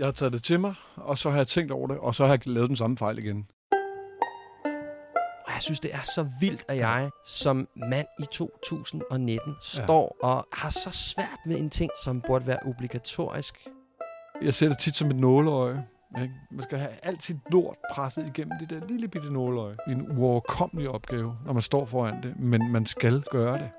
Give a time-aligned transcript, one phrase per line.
[0.00, 2.24] Jeg har taget det til mig, og så har jeg tænkt over det, og så
[2.26, 3.46] har jeg lavet den samme fejl igen.
[5.48, 10.70] Jeg synes, det er så vildt, at jeg som mand i 2019 står og har
[10.70, 13.68] så svært ved en ting, som burde være obligatorisk.
[14.42, 15.86] Jeg ser det tit som et nåleøje.
[16.22, 16.34] Ikke?
[16.50, 19.76] Man skal have alt sit lort presset igennem det der lille bitte nåleøje.
[19.88, 23.70] En uoverkommelig opgave, når man står foran det, men man skal gøre det.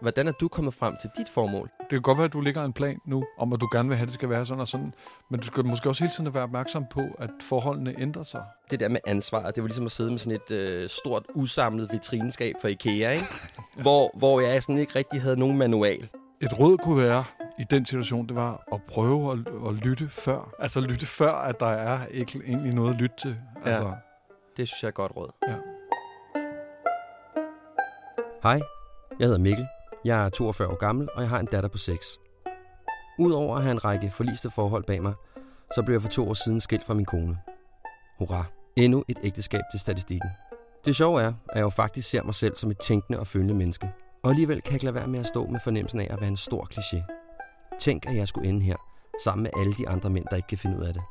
[0.00, 1.70] Hvordan er du kommet frem til dit formål?
[1.80, 3.96] Det kan godt være, at du ligger en plan nu, om at du gerne vil
[3.96, 4.94] have, at det skal være sådan og sådan.
[5.30, 8.42] Men du skal måske også hele tiden være opmærksom på, at forholdene ændrer sig.
[8.70, 11.88] Det der med ansvar, det var ligesom at sidde med sådan et øh, stort, usamlet
[11.92, 13.26] vitrineskab for IKEA, ikke?
[13.82, 16.08] hvor, hvor jeg sådan ikke rigtig havde nogen manual.
[16.40, 17.24] Et råd kunne være,
[17.58, 20.54] i den situation, det var at prøve at, at lytte før.
[20.58, 23.36] Altså lytte før, at der er ikke egentlig noget at lytte til.
[23.64, 23.90] Altså, Ja.
[24.56, 25.30] Det synes jeg er et godt råd.
[25.48, 25.54] Ja.
[28.42, 28.60] Hej,
[29.18, 29.66] jeg hedder Mikkel.
[30.08, 32.20] Jeg er 42 år gammel, og jeg har en datter på 6.
[33.18, 35.14] Udover at have en række forliste forhold bag mig,
[35.74, 37.38] så blev jeg for to år siden skilt fra min kone.
[38.18, 38.44] Hurra,
[38.76, 40.30] endnu et ægteskab til statistikken.
[40.84, 43.54] Det sjove er, at jeg jo faktisk ser mig selv som et tænkende og følende
[43.54, 43.90] menneske.
[44.22, 46.28] Og alligevel kan jeg ikke lade være med at stå med fornemmelsen af at være
[46.28, 47.02] en stor kliché.
[47.78, 48.76] Tænk, at jeg skulle ende her,
[49.24, 51.02] sammen med alle de andre mænd, der ikke kan finde ud af det.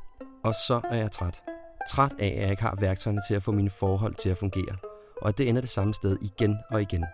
[0.44, 1.42] Og så er jeg træt.
[1.90, 4.76] Træt af, at jeg ikke har værktøjerne til at få mine forhold til at fungere.
[5.22, 7.04] Og at det ender det samme sted igen og igen.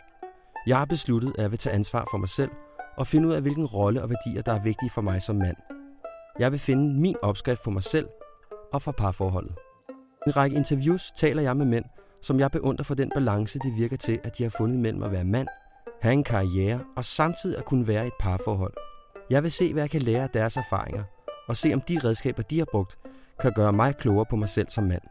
[0.66, 2.50] Jeg har besluttet, at jeg vil tage ansvar for mig selv
[2.96, 5.56] og finde ud af, hvilken rolle og værdier, der er vigtige for mig som mand.
[6.38, 8.08] Jeg vil finde min opskrift for mig selv
[8.72, 9.54] og for parforholdet.
[10.26, 11.84] I en række interviews taler jeg med mænd,
[12.22, 15.12] som jeg beundrer for den balance, det virker til, at de har fundet mellem at
[15.12, 15.48] være mand,
[16.03, 18.74] have en karriere og samtidig at kunne være i et parforhold.
[19.30, 21.04] Jeg vil se, hvad jeg kan lære af deres erfaringer,
[21.48, 22.98] og se om de redskaber, de har brugt,
[23.41, 25.03] kan gøre mig klogere på mig selv som mand.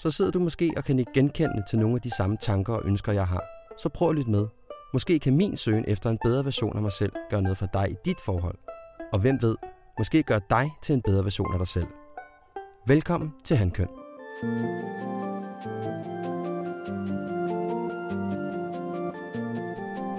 [0.00, 2.82] Så sidder du måske og kan ikke genkende til nogle af de samme tanker og
[2.84, 3.44] ønsker, jeg har.
[3.78, 4.46] Så prøv at lytte med.
[4.96, 7.90] Måske kan min søgen efter en bedre version af mig selv gøre noget for dig
[7.90, 8.58] i dit forhold.
[9.12, 9.56] Og hvem ved,
[9.98, 11.86] måske gør dig til en bedre version af dig selv.
[12.86, 13.88] Velkommen til Handkøn.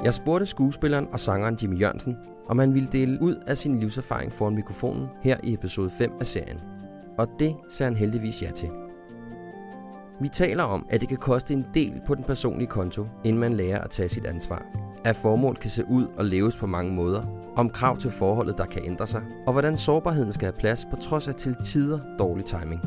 [0.03, 2.17] Jeg spurgte skuespilleren og sangeren Jimmy Jørgensen,
[2.47, 6.25] om han ville dele ud af sin livserfaring foran mikrofonen her i episode 5 af
[6.25, 6.59] serien.
[7.17, 8.69] Og det sagde han heldigvis ja til.
[10.21, 13.53] Vi taler om, at det kan koste en del på den personlige konto, inden man
[13.53, 14.65] lærer at tage sit ansvar.
[15.05, 17.21] At formål kan se ud og leves på mange måder.
[17.55, 19.21] Om krav til forholdet, der kan ændre sig.
[19.47, 22.81] Og hvordan sårbarheden skal have plads på trods af til tider dårlig timing.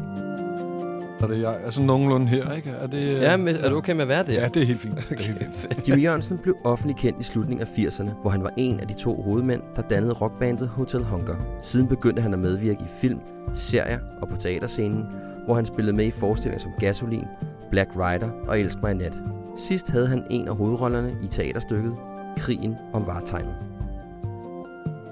[1.21, 2.71] er det jeg er sådan nogenlunde her, ikke?
[2.71, 4.35] Er, det, øh, Ja, men er du okay med at være det?
[4.35, 4.97] Ja, det er helt fint.
[5.09, 5.89] Det er helt fint.
[5.89, 8.95] Jimmy Jørgensen blev offentlig kendt i slutningen af 80'erne, hvor han var en af de
[8.95, 11.35] to hovedmænd, der dannede rockbandet Hotel Hunger.
[11.61, 13.21] Siden begyndte han at medvirke i film,
[13.55, 15.05] serier og på teaterscenen,
[15.45, 17.27] hvor han spillede med i forestillinger som Gasolin,
[17.71, 19.15] Black Rider og Elsk mig nat.
[19.57, 21.97] Sidst havde han en af hovedrollerne i teaterstykket
[22.37, 23.57] Krigen om varetegnet.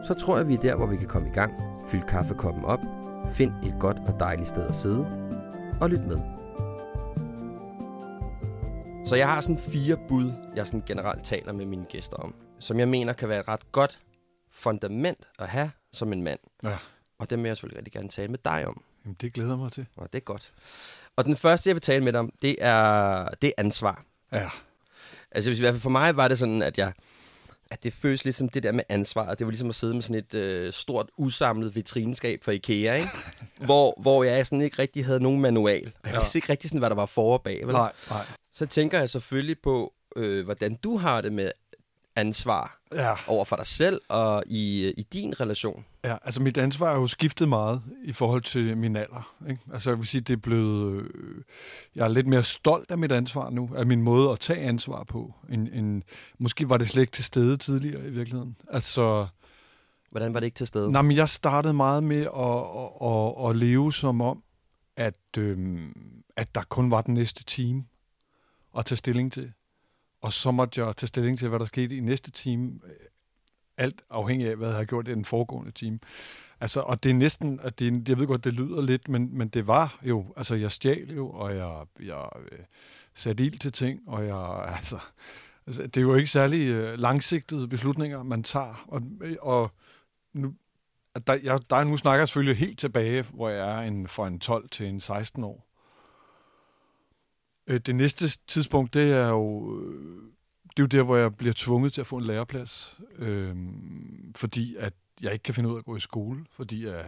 [0.06, 1.52] Så tror jeg, vi er der, hvor vi kan komme i gang.
[1.86, 2.80] Fyld kaffekoppen op,
[3.32, 5.06] find et godt og dejligt sted at sidde,
[5.80, 6.18] og lyt med.
[9.06, 12.78] Så jeg har sådan fire bud, jeg sådan generelt taler med mine gæster om, som
[12.78, 14.00] jeg mener kan være et ret godt
[14.50, 16.40] fundament at have som en mand.
[16.62, 16.76] Ja.
[17.18, 18.82] Og dem vil jeg selvfølgelig rigtig gerne tale med dig om.
[19.08, 19.86] Jamen, det glæder mig til.
[19.96, 20.52] Og det er godt.
[21.16, 24.04] Og den første, jeg vil tale med dig om, det er, det er ansvar.
[24.32, 24.48] Ja.
[25.30, 26.92] Altså i hvert fald for mig var det sådan, at jeg
[27.70, 29.34] at det føles lidt som det der med ansvar.
[29.34, 33.08] Det var ligesom at sidde med sådan et øh, stort, usamlet vitrineskab for IKEA, ikke?
[33.66, 35.86] hvor, hvor jeg sådan ikke rigtig havde nogen manual.
[35.86, 36.18] Og jeg Ja.
[36.20, 37.60] vidste ikke rigtig, sådan, hvad der var for og bag.
[37.66, 37.72] Vel?
[37.72, 38.24] Nej, nej.
[38.52, 41.50] Så tænker jeg selvfølgelig på, øh, hvordan du har det med
[42.20, 43.14] ansvar Ja.
[43.26, 45.84] over for dig selv og i, øh, i din relation.
[46.04, 49.34] Ja, altså mit ansvar er jo skiftet meget i forhold til min alder.
[49.50, 49.62] Ikke?
[49.72, 51.02] Altså jeg vil sige, det er blevet...
[51.02, 51.42] Øh,
[51.94, 55.04] jeg er lidt mere stolt af mit ansvar nu, af min måde at tage ansvar
[55.04, 55.34] på.
[55.50, 56.02] End, end,
[56.38, 58.56] måske var det slet ikke til stede tidligere i virkeligheden.
[58.70, 59.26] Altså,
[60.10, 60.92] Hvordan var det ikke til stede?
[60.92, 62.28] nej, men jeg startede meget med at,
[63.06, 64.42] at, at, at leve som om,
[64.96, 65.92] at, øhm,
[66.36, 67.84] at der kun var den næste time
[68.78, 69.52] at tage stilling til.
[70.20, 72.80] Og så måtte jeg tage stilling til, hvad der skete i næste time.
[73.76, 75.98] Alt afhængig af, hvad jeg har gjort i den foregående time.
[76.60, 79.48] Altså, og det er næsten, at det, jeg ved godt, det lyder lidt, men, men
[79.48, 82.58] det var jo, altså jeg stjal jo, og jeg, jeg øh,
[83.14, 84.98] satte ild til ting, og jeg, altså,
[85.66, 89.02] altså det er jo ikke særlig øh, langsigtede beslutninger, man tager, og,
[89.40, 89.70] og
[90.32, 90.54] nu,
[91.14, 94.26] at der, jeg, der nu snakker jeg selvfølgelig helt tilbage, hvor jeg er en, fra
[94.26, 95.67] en 12 til en 16 år.
[97.68, 100.22] Øh, det næste tidspunkt, det er jo, øh,
[100.62, 103.56] det er jo der, hvor jeg bliver tvunget til at få en læreplads, øh,
[104.36, 107.06] fordi at jeg ikke kan finde ud af at gå i skole, fordi at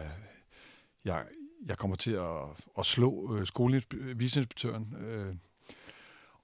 [1.05, 1.25] jeg,
[1.65, 2.41] jeg kommer til at,
[2.77, 5.33] at slå øh, skoleinspektøren øh,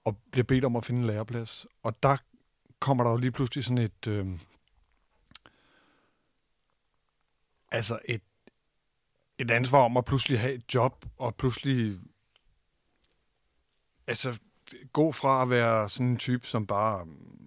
[0.03, 1.67] og bliver bedt om at finde en læreplads.
[1.83, 2.17] Og der
[2.79, 4.07] kommer der jo lige pludselig sådan et...
[4.07, 4.27] Øh,
[7.71, 8.21] altså et,
[9.37, 11.99] et ansvar om at pludselig have et job, og pludselig
[14.07, 14.37] altså
[14.93, 17.37] gå fra at være sådan en type, som bare mm,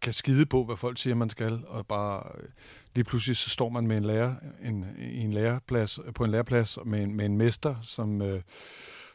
[0.00, 2.48] kan skide på, hvad folk siger, man skal, og bare øh,
[2.94, 7.02] lige pludselig så står man med en lærer, en, en læreplads, på en læreplads med
[7.02, 8.42] en, med en mester, som, øh,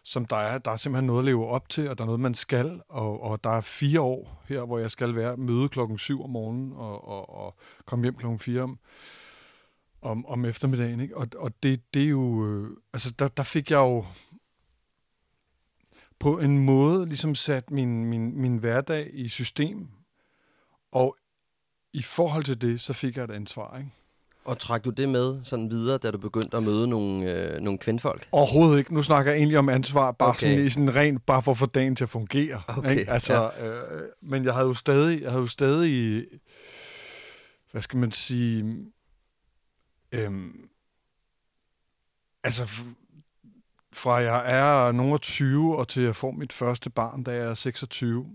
[0.04, 2.20] som der er, der er simpelthen noget at leve op til, og der er noget,
[2.20, 5.98] man skal, og, og der er fire år her, hvor jeg skal være møde klokken
[5.98, 8.80] 7 om morgenen, og, og, og komme hjem klokken 4 om,
[10.02, 11.18] om, om eftermiddagen, ikke?
[11.18, 14.06] Og, og det, det er jo, øh, altså der, der fik jeg jo
[16.22, 19.88] på en måde ligesom sat min, min, min hverdag i system,
[20.92, 21.18] og
[21.94, 23.90] i forhold til det, så fik jeg et ansvar, ikke?
[24.46, 27.80] Og trak du det med sådan videre, da du begyndte at møde nogle, øh, nogle
[27.80, 28.28] kvindfolk?
[28.32, 28.94] Overhovedet ikke.
[28.94, 30.48] Nu snakker jeg egentlig om ansvar, bare okay.
[30.48, 32.62] sådan, i sådan rent, bare for at få dagen til at fungere.
[32.68, 33.12] Okay, ikke?
[33.12, 33.68] Altså, ja.
[33.68, 36.26] øh, men jeg havde jo stadig, jeg havde jo stadig,
[37.72, 38.86] hvad skal man sige,
[40.12, 40.70] øhm,
[42.44, 42.68] altså
[43.94, 47.54] fra jeg er nogen 20 og til jeg får mit første barn, da jeg er
[47.54, 48.26] 26,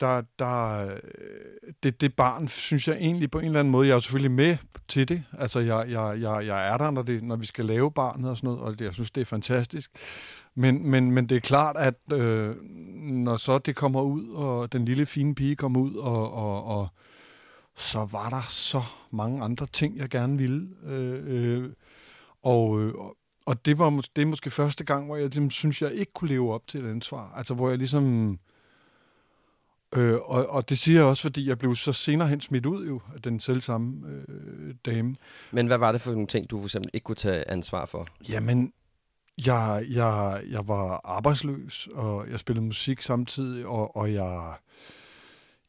[0.00, 1.00] der, der, øh,
[1.82, 4.56] det, det barn, synes jeg egentlig på en eller anden måde, jeg er selvfølgelig med
[4.88, 5.24] til det.
[5.38, 8.36] Altså, jeg, jeg, jeg, jeg er der, når, det, når vi skal lave barnet og
[8.36, 9.90] sådan noget, og det, jeg synes, det er fantastisk.
[10.54, 12.56] Men, men, men det er klart, at øh,
[13.02, 16.88] når så det kommer ud, og den lille fine pige kommer ud, og, og, og
[17.76, 20.68] så var der så mange andre ting, jeg gerne ville.
[20.86, 21.70] Øh, øh,
[22.42, 22.94] og, øh,
[23.46, 26.28] og det var det er måske første gang, hvor jeg ligesom, synes, jeg ikke kunne
[26.28, 27.32] leve op til et ansvar.
[27.36, 28.38] Altså, hvor jeg ligesom...
[29.94, 32.86] Øh, og, og det siger jeg også, fordi jeg blev så senere hen smidt ud
[32.86, 35.16] jo, af den selv samme øh, dame.
[35.50, 38.06] Men hvad var det for nogle ting, du for eksempel ikke kunne tage ansvar for?
[38.28, 38.72] Jamen,
[39.46, 44.54] jeg, jeg, jeg var arbejdsløs, og jeg spillede musik samtidig, og, og jeg,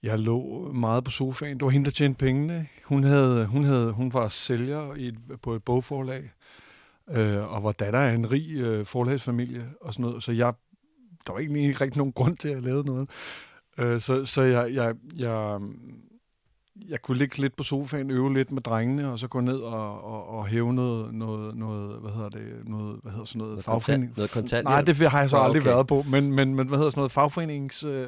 [0.04, 1.58] jeg lå meget på sofaen.
[1.58, 2.68] Det var hende, der tjente pengene.
[2.84, 6.32] Hun, havde, hun, havde, hun var sælger i et, på et bogforlag
[7.12, 10.24] øh, og hvor datter er en rig øh, forlagsfamilie og sådan noget.
[10.24, 10.54] Så jeg,
[11.28, 13.10] der var egentlig ikke rigtig nogen grund til at lave noget.
[13.80, 15.60] Øh, så så jeg, jeg, jeg,
[16.90, 20.04] jeg kunne ligge lidt på sofaen, øve lidt med drengene, og så gå ned og,
[20.04, 23.66] og, og hæve noget, noget, noget, hvad hedder det, noget, hvad hedder sådan noget, noget
[23.66, 24.08] fagforening.
[24.08, 25.72] Kontant, noget kontant Nej, det har jeg så aldrig okay.
[25.72, 28.08] været på, men, men, men hvad hedder sådan noget, fagforenings øh,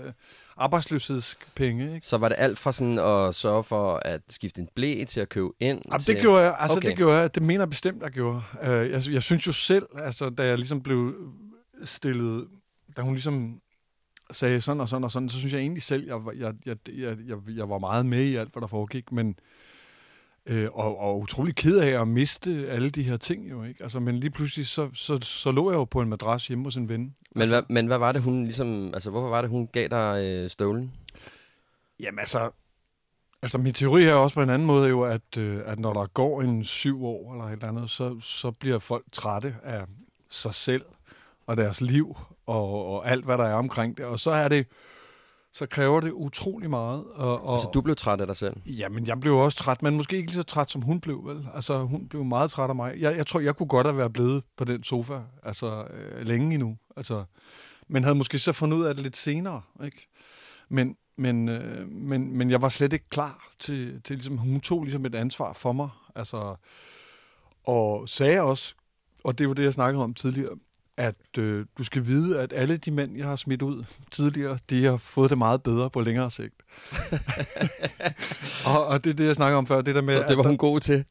[0.58, 2.08] arbejdsløshedspenge, ikke?
[2.08, 5.30] Så var det alt fra sådan at sørge for at skifte en blæ til at
[5.30, 5.82] købe ind?
[5.86, 6.14] Jamen, til...
[6.14, 6.90] det gjorde jeg, altså okay.
[6.90, 8.42] det gjorde jeg, det mener jeg bestemt, jeg gjorde.
[8.62, 11.14] Uh, jeg, jeg synes jo selv, altså da jeg ligesom blev
[11.84, 12.48] stillet,
[12.98, 13.62] da hun ligesom
[14.32, 17.18] sagde sådan og sådan og sådan, så synes jeg egentlig selv, jeg, jeg, jeg, jeg,
[17.28, 19.40] jeg, jeg var meget med i alt, hvad der foregik, men
[20.46, 23.84] øh, og, og utrolig ked af at miste alle de her ting jo, ikke?
[23.84, 26.76] Altså, men lige pludselig, så, så, så lå jeg jo på en madras hjemme hos
[26.76, 27.16] en ven.
[27.36, 29.88] Men, altså, hvad, men hvad var det, hun ligesom, altså hvorfor var det, hun gav
[29.88, 30.94] dig øh, støvlen?
[32.00, 32.52] Jamen altså,
[33.42, 36.06] altså min teori er også på en anden måde jo, at, øh, at når der
[36.06, 39.86] går en syv år eller et eller andet, så, så bliver folk trætte af
[40.30, 40.86] sig selv
[41.48, 44.06] og deres liv og, og alt, hvad der er omkring det.
[44.06, 44.68] Og så er det,
[45.54, 47.04] så kræver det utrolig meget.
[47.04, 48.56] Og, og, altså, du blev træt af dig selv?
[48.66, 51.48] Jamen, jeg blev også træt, men måske ikke lige så træt, som hun blev, vel?
[51.54, 52.96] Altså, hun blev meget træt af mig.
[53.00, 56.54] Jeg, jeg tror, jeg kunne godt have været blevet på den sofa, altså, øh, længe
[56.54, 56.78] endnu.
[56.98, 57.24] Altså,
[57.88, 60.08] men havde måske så fundet ud af det lidt senere, ikke?
[60.70, 64.84] Men, men, øh, men, men jeg var slet ikke klar til, til ligesom, hun tog
[64.84, 66.56] ligesom et ansvar for mig, altså,
[67.64, 68.76] og sagde også,
[69.24, 70.56] og det var det, jeg snakkede om tidligere,
[70.98, 74.84] at øh, du skal vide, at alle de mænd, jeg har smidt ud tidligere, de
[74.84, 76.56] har fået det meget bedre på længere sigt.
[78.68, 79.82] og, og det er det, jeg snakker om før.
[79.82, 81.06] Det der med, så det var hun god til?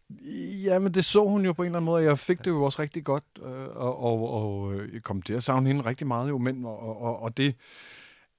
[0.65, 2.65] Ja, men det så hun jo på en eller anden måde, jeg fik det jo
[2.65, 6.07] også rigtig godt, øh, og, og, og øh, jeg kom til at savne hende rigtig
[6.07, 7.55] meget jo, mænd, og, og, og det,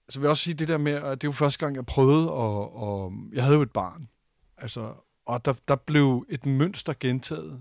[0.09, 2.31] så vil jeg også sige det der med, at det var første gang, jeg prøvede,
[2.31, 4.09] og, og jeg havde jo et barn,
[4.57, 4.93] altså,
[5.25, 7.59] og der, der blev et mønster gentaget,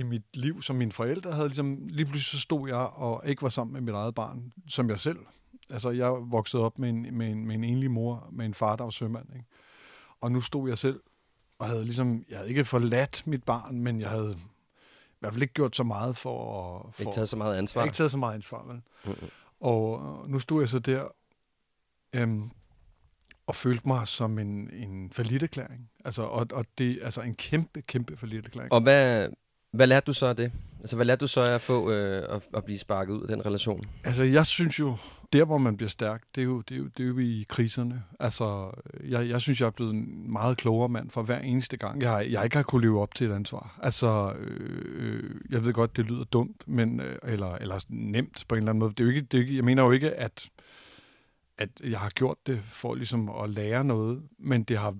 [0.00, 1.48] i mit liv, som mine forældre havde.
[1.48, 4.90] Ligesom, lige pludselig så stod jeg og ikke var sammen med mit eget barn, som
[4.90, 5.18] jeg selv.
[5.70, 8.76] Altså, jeg voksede op med en, med en, med en enlig mor, med en far,
[8.76, 9.26] der var sømand.
[9.34, 9.46] Ikke?
[10.20, 11.00] Og nu stod jeg selv
[11.58, 14.36] og havde ligesom, jeg havde ikke forladt mit barn, men jeg havde
[15.10, 16.94] i hvert fald ikke gjort så meget for at...
[16.94, 17.84] For, ikke taget så meget ansvar.
[17.84, 18.80] Ikke taget så meget ansvar, vel?
[19.04, 19.28] Mm-hmm.
[19.60, 21.08] Og nu stod jeg så der,
[22.12, 22.50] øhm,
[23.46, 25.90] og følte mig som en, en forlitterklæring.
[26.04, 28.72] Altså, og, og det altså en kæmpe, kæmpe forlitterklæring.
[28.72, 29.28] Og hvad,
[29.72, 30.52] hvad lærte du så af det?
[30.80, 33.28] Altså, hvad lærte du så af at få øh, at, at blive sparket ud af
[33.28, 33.84] den relation?
[34.04, 34.96] Altså, jeg synes jo,
[35.32, 37.46] der hvor man bliver stærk, det er jo, det er jo, det er jo i
[37.48, 38.02] kriserne.
[38.20, 38.70] Altså,
[39.08, 42.26] jeg, jeg synes, jeg er blevet en meget klogere mand for hver eneste gang, jeg,
[42.30, 43.78] jeg ikke har kunne leve op til et ansvar.
[43.82, 48.54] Altså, øh, øh, jeg ved godt, det lyder dumt, men, øh, eller, eller nemt på
[48.54, 48.90] en eller anden måde.
[48.90, 50.48] Det er jo ikke, det er ikke, jeg mener jo ikke, at,
[51.58, 54.94] at jeg har gjort det for ligesom at lære noget, men det har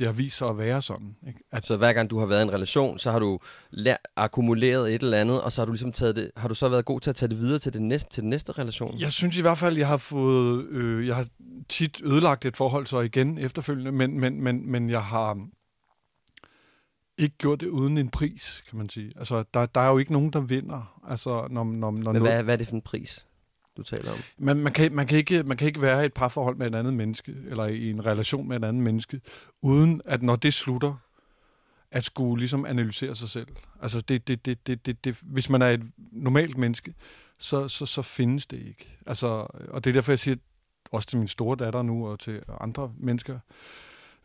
[0.00, 1.16] det har vist sig at være sådan.
[1.26, 1.40] Ikke?
[1.52, 3.38] At, Så hver gang du har været i en relation, så har du
[3.70, 6.68] lær, akkumuleret et eller andet, og så har du ligesom taget det, har du så
[6.68, 8.98] været god til at tage det videre til, det næste, til den næste relation?
[8.98, 11.26] jeg synes i hvert fald, jeg har fået, øh, jeg har
[11.68, 15.38] tit ødelagt et forhold så igen efterfølgende, men, men, men, men jeg har
[17.18, 19.12] ikke gjort det uden en pris, kan man sige.
[19.16, 21.00] Altså, der, der er jo ikke nogen, der vinder.
[21.08, 23.26] Altså, når, når, når Men noget, hvad, hvad er det for en pris,
[23.80, 24.18] du taler om?
[24.38, 26.74] man, man, kan, man, kan ikke, man kan ikke være i et parforhold med et
[26.74, 29.20] andet menneske, eller i en relation med et andet menneske,
[29.62, 30.94] uden at når det slutter,
[31.90, 33.46] at skulle ligesom analysere sig selv.
[33.82, 35.82] Altså det, det, det, det, det, det, hvis man er et
[36.12, 36.94] normalt menneske,
[37.38, 38.98] så, så, så findes det ikke.
[39.06, 39.26] Altså,
[39.68, 40.36] og det er derfor, jeg siger,
[40.90, 43.38] også til min store datter nu, og til andre mennesker,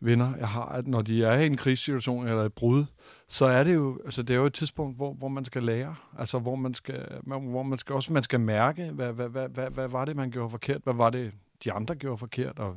[0.00, 2.84] venner, jeg har, at når de er i en krisesituation eller et brud,
[3.28, 5.94] så er det jo, altså det er jo et tidspunkt, hvor, hvor man skal lære,
[6.18, 9.70] altså hvor man skal, hvor man skal også man skal mærke, hvad, hvad, hvad, hvad,
[9.70, 11.32] hvad var det, man gjorde forkert, hvad var det,
[11.64, 12.76] de andre gjorde forkert, og,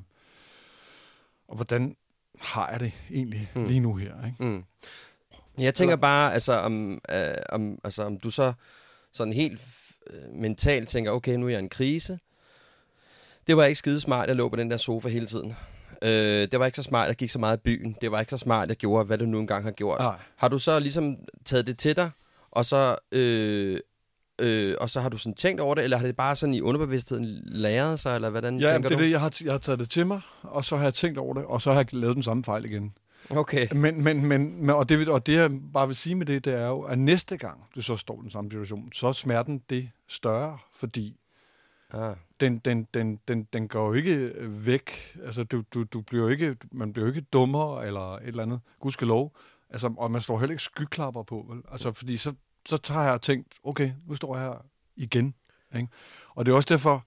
[1.47, 1.95] og hvordan
[2.39, 3.65] har jeg det egentlig Mm.
[3.67, 4.43] lige nu her, ikke?
[4.43, 4.63] Mm.
[5.57, 8.53] Jeg tænker bare, altså om, øh, om, altså, om du så
[9.11, 9.61] sådan helt
[10.09, 12.19] øh, mentalt tænker, okay, nu er jeg i en krise.
[13.47, 15.55] Det var ikke skide smart, jeg lå på den der sofa hele tiden.
[16.01, 17.95] Øh, det var ikke så smart, at jeg gik så meget i byen.
[18.01, 19.99] Det var ikke så smart, at jeg gjorde, hvad du nu engang har gjort.
[19.99, 20.15] Nej.
[20.35, 22.09] Har du så ligesom taget det til dig,
[22.51, 23.79] og så, øh,
[24.39, 26.61] øh, og så har du sådan tænkt over det, eller har det bare sådan i
[26.61, 29.03] underbevidstheden læret sig, eller hvordan Ja, tænker det er du?
[29.03, 31.33] det, jeg har, jeg har taget det til mig, og så har jeg tænkt over
[31.33, 32.93] det, og så har jeg lavet den samme fejl igen.
[33.29, 33.67] Okay.
[33.71, 36.53] Men, men, men, men og, det, og det, jeg bare vil sige med det, det
[36.53, 39.61] er jo, at næste gang du så står i den samme situation, så er smerten
[39.69, 41.15] det større, fordi
[41.93, 42.15] Ah.
[42.39, 45.17] den, den, den, den, den går jo ikke øh, væk.
[45.23, 48.59] Altså, du, du, du bliver ikke, man bliver jo ikke dummere eller et eller andet.
[49.01, 49.35] Lov.
[49.69, 51.61] Altså, og man står heller ikke skyklapper på, vel?
[51.71, 52.33] Altså, fordi så,
[52.65, 54.65] så tager jeg og tænkt, okay, nu står jeg her
[54.95, 55.35] igen.
[55.75, 55.87] Ikke?
[56.35, 57.05] Og det er også derfor,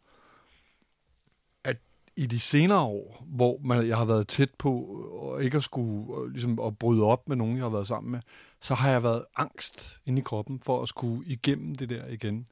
[1.64, 1.76] at
[2.16, 4.72] i de senere år, hvor man, jeg har været tæt på
[5.12, 8.10] og ikke at skulle øh, ligesom, at bryde op med nogen, jeg har været sammen
[8.10, 8.20] med,
[8.60, 12.46] så har jeg været angst inde i kroppen for at skulle igennem det der igen.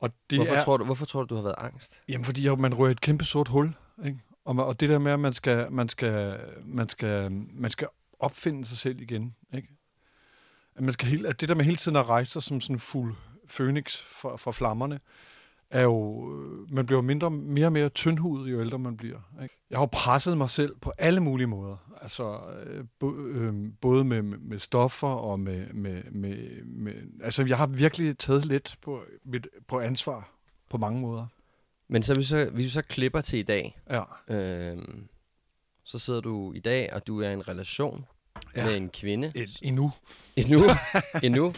[0.00, 2.02] Og det Hvorfor, er, tror du, hvorfor tror du, du har været angst?
[2.08, 3.74] Jamen, fordi man rører et kæmpe sort hul,
[4.04, 4.18] ikke?
[4.44, 7.88] Og, man, og det der med, at man skal, man skal, man skal, man skal
[8.18, 9.68] opfinde sig selv igen, ikke?
[10.76, 12.76] At man skal hele, at det der med hele tiden at rejse sig som sådan
[12.76, 13.14] en fuld
[13.46, 15.00] fønix fra, fra flammerne,
[15.70, 19.18] er jo, øh, man bliver mindre, mere og mere tyndhudet, jo ældre man bliver.
[19.42, 19.54] Ikke?
[19.70, 21.76] Jeg har presset mig selv på alle mulige måder.
[22.02, 26.92] Altså, øh, bo, øh, både med, med stoffer og med, med, med, med...
[27.24, 30.30] Altså, jeg har virkelig taget lidt på, mit, på ansvar
[30.70, 31.26] på mange måder.
[31.88, 34.02] Men så hvis, så, hvis vi så klipper til i dag, Ja.
[34.36, 34.78] øh,
[35.84, 38.04] så sidder du i dag, og du er i en relation.
[38.56, 38.64] Ja.
[38.64, 39.32] med en kvinde.
[39.34, 39.92] Et, endnu.
[40.36, 40.60] Endnu.
[41.22, 41.54] Endnu.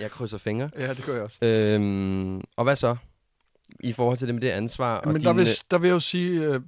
[0.00, 0.70] Jeg krydser fingre.
[0.78, 1.38] Ja, det gør jeg også.
[1.42, 2.96] Øhm, og hvad så?
[3.80, 5.28] I forhold til det med det ansvar og Men dine...
[5.28, 6.60] der vil, der vil jeg jo sige, øh,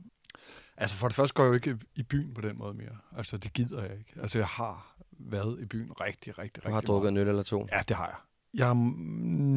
[0.76, 2.96] altså for det første går jeg jo ikke i byen på den måde mere.
[3.16, 4.12] Altså det gider jeg ikke.
[4.22, 7.22] Altså jeg har været i byen rigtig, rigtig, Du har rigtig drukket meget.
[7.22, 7.68] en øl eller to.
[7.72, 8.16] Ja, det har jeg.
[8.54, 8.74] Jeg er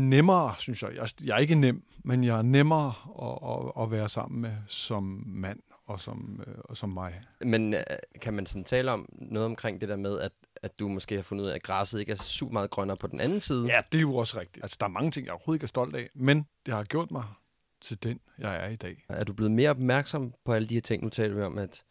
[0.07, 0.95] nemmere, synes jeg.
[0.95, 1.07] jeg.
[1.23, 5.23] Jeg er ikke nem, men jeg er nemmere at, at, at være sammen med som
[5.25, 7.21] mand og som, øh, og som mig.
[7.41, 7.79] Men øh,
[8.21, 10.31] kan man sådan tale om noget omkring det der med, at,
[10.63, 13.07] at du måske har fundet ud af, at græsset ikke er super meget grønnere på
[13.07, 13.67] den anden side?
[13.67, 14.63] Ja, det er jo også rigtigt.
[14.63, 17.11] Altså der er mange ting, jeg overhovedet ikke er stolt af, men det har gjort
[17.11, 17.23] mig
[17.81, 19.05] til den, jeg er i dag.
[19.09, 21.03] Er du blevet mere opmærksom på alle de her ting?
[21.03, 21.83] Nu taler vi om, at,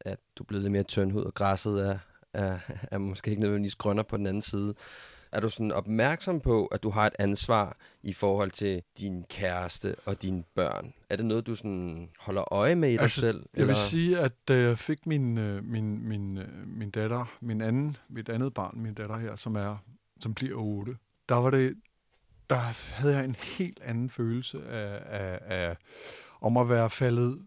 [0.00, 1.98] at du er blevet lidt mere tyndhud, og græsset er,
[2.32, 2.58] er,
[2.90, 4.74] er måske ikke nødvendigvis grønnere på den anden side.
[5.32, 9.96] Er du sådan opmærksom på, at du har et ansvar i forhold til din kæreste
[10.06, 10.92] og dine børn?
[11.10, 13.46] Er det noget, du sådan holder øje med i dig Altså, selv?
[13.56, 17.60] Jeg vil sige, at da jeg fik min, øh, min, min, øh, min datter, min
[17.60, 19.76] anden, mit andet barn, min datter her, som er,
[20.20, 20.96] som bliver 8,
[21.28, 21.74] der var det,
[22.50, 22.56] der
[22.94, 25.76] havde jeg en helt anden følelse af, af, af
[26.40, 27.38] om at være faldet,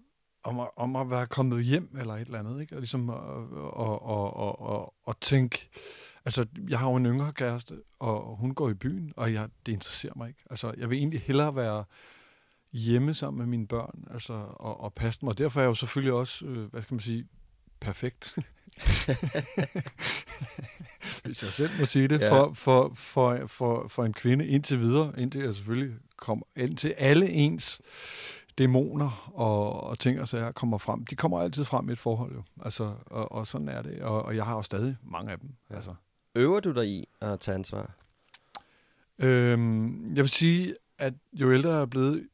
[0.43, 2.75] om at, om at være kommet hjem eller et eller andet, ikke?
[2.75, 5.69] Og ligesom at, og, og, og, og, og tænke,
[6.25, 9.71] altså jeg har jo en yngre kæreste, og hun går i byen, og jeg, det
[9.71, 10.39] interesserer mig ikke.
[10.49, 11.83] Altså jeg vil egentlig hellere være
[12.73, 15.29] hjemme sammen med mine børn, altså, og, og passe dem.
[15.29, 17.27] Og derfor er jeg jo selvfølgelig også, øh, hvad skal man sige,
[17.79, 18.37] perfekt.
[21.23, 22.31] Hvis jeg selv må sige det, Ja.
[22.31, 27.29] for, for, for, for, for en kvinde indtil videre, indtil jeg selvfølgelig kommer, indtil alle
[27.29, 27.81] ens
[28.57, 31.05] dæmoner og, og ting og sager kommer frem.
[31.05, 32.43] De kommer altid frem i et forhold jo.
[32.65, 34.01] Altså, og, og sådan er det.
[34.01, 35.49] Og, og jeg har jo stadig mange af dem.
[35.69, 35.75] Ja.
[35.75, 35.95] Altså.
[36.35, 37.95] Øver du dig i at tage ansvar?
[39.19, 42.27] Øhm, jeg vil sige, at jo ældre jeg er blevet,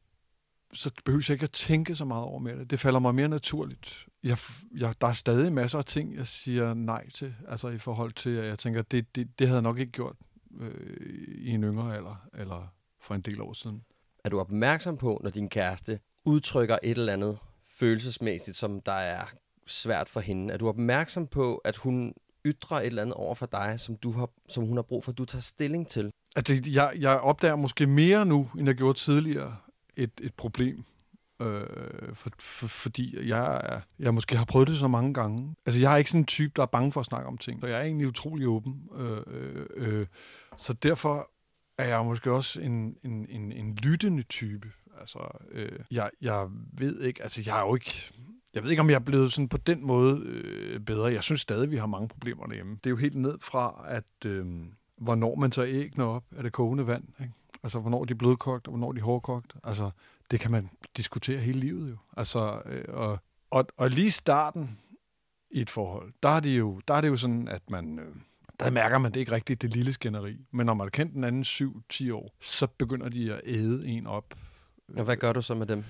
[0.72, 2.70] så behøver jeg ikke at tænke så meget over med det.
[2.70, 4.06] Det falder mig mere naturligt.
[4.22, 4.38] Jeg,
[4.76, 7.34] jeg, der er stadig masser af ting, jeg siger nej til.
[7.48, 10.16] Altså i forhold til, at jeg tænker, det, det, det havde jeg nok ikke gjort
[10.60, 13.84] øh, i en yngre alder, eller for en del år siden.
[14.24, 17.38] Er du opmærksom på, når din kæreste udtrykker et eller andet
[17.78, 19.24] følelsesmæssigt, som der er
[19.66, 20.54] svært for hende?
[20.54, 22.14] Er du opmærksom på, at hun
[22.48, 25.12] ytrer et eller andet over for dig, som, du har, som hun har brug for,
[25.12, 26.10] at du tager stilling til?
[26.36, 29.56] Altså, jeg, jeg opdager måske mere nu, end jeg gjorde tidligere,
[29.96, 30.84] et, et problem.
[31.40, 35.54] Øh, for, for, fordi jeg, jeg måske har prøvet det så mange gange.
[35.66, 37.60] Altså, jeg er ikke sådan en type, der er bange for at snakke om ting.
[37.60, 38.88] Så jeg er egentlig utrolig åben.
[38.96, 40.06] Øh, øh, øh,
[40.56, 41.30] så derfor
[41.78, 44.68] er jeg måske også en, en, en, en lyttende type.
[45.00, 48.12] Altså, øh, jeg, jeg ved ikke, altså jeg er jo ikke,
[48.54, 51.12] jeg ved ikke, om jeg er blevet sådan på den måde øh, bedre.
[51.12, 52.72] Jeg synes stadig, vi har mange problemer derhjemme.
[52.74, 54.46] Det er jo helt ned fra, at øh,
[54.98, 57.04] hvornår man tager æggene op af det kogende vand.
[57.20, 57.32] Ikke?
[57.62, 59.54] Altså, hvornår de er blødkogt, og hvornår de er hårdkogt.
[59.64, 59.90] Altså,
[60.30, 61.96] det kan man diskutere hele livet jo.
[62.16, 63.18] Altså, øh, og,
[63.50, 64.78] og, og lige starten
[65.50, 67.98] i et forhold, der er det jo, der er det jo sådan, at man...
[67.98, 68.14] Øh,
[68.60, 70.36] der mærker man det ikke rigtigt, det lille skænderi.
[70.50, 74.06] Men når man har kendt den anden 7-10 år, så begynder de at æde en
[74.06, 74.34] op.
[74.96, 75.84] Og hvad gør du så med dem?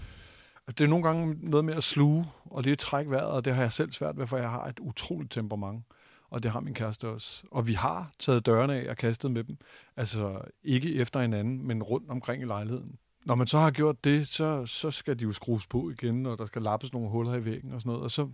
[0.69, 3.55] Det er nogle gange noget med at sluge, og det er træk vejret, og det
[3.55, 5.85] har jeg selv svært ved, for jeg har et utroligt temperament.
[6.31, 7.43] Og det har min kæreste også.
[7.51, 9.57] Og vi har taget dørene af og kastet med dem.
[9.97, 12.99] Altså ikke efter hinanden, men rundt omkring i lejligheden.
[13.25, 16.39] Når man så har gjort det, så, så skal de jo skrues på igen, og
[16.39, 18.05] der skal lappes nogle huller i væggen og sådan noget.
[18.05, 18.29] Og så,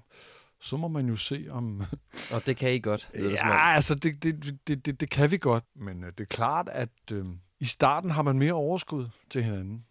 [0.61, 1.83] så må man jo se om...
[2.35, 3.11] Og det kan I godt?
[3.14, 5.64] Ja, det, altså det, det, det, det, det kan vi godt.
[5.75, 7.26] Men øh, det er klart, at øh,
[7.61, 9.85] i starten har man mere overskud til hinanden.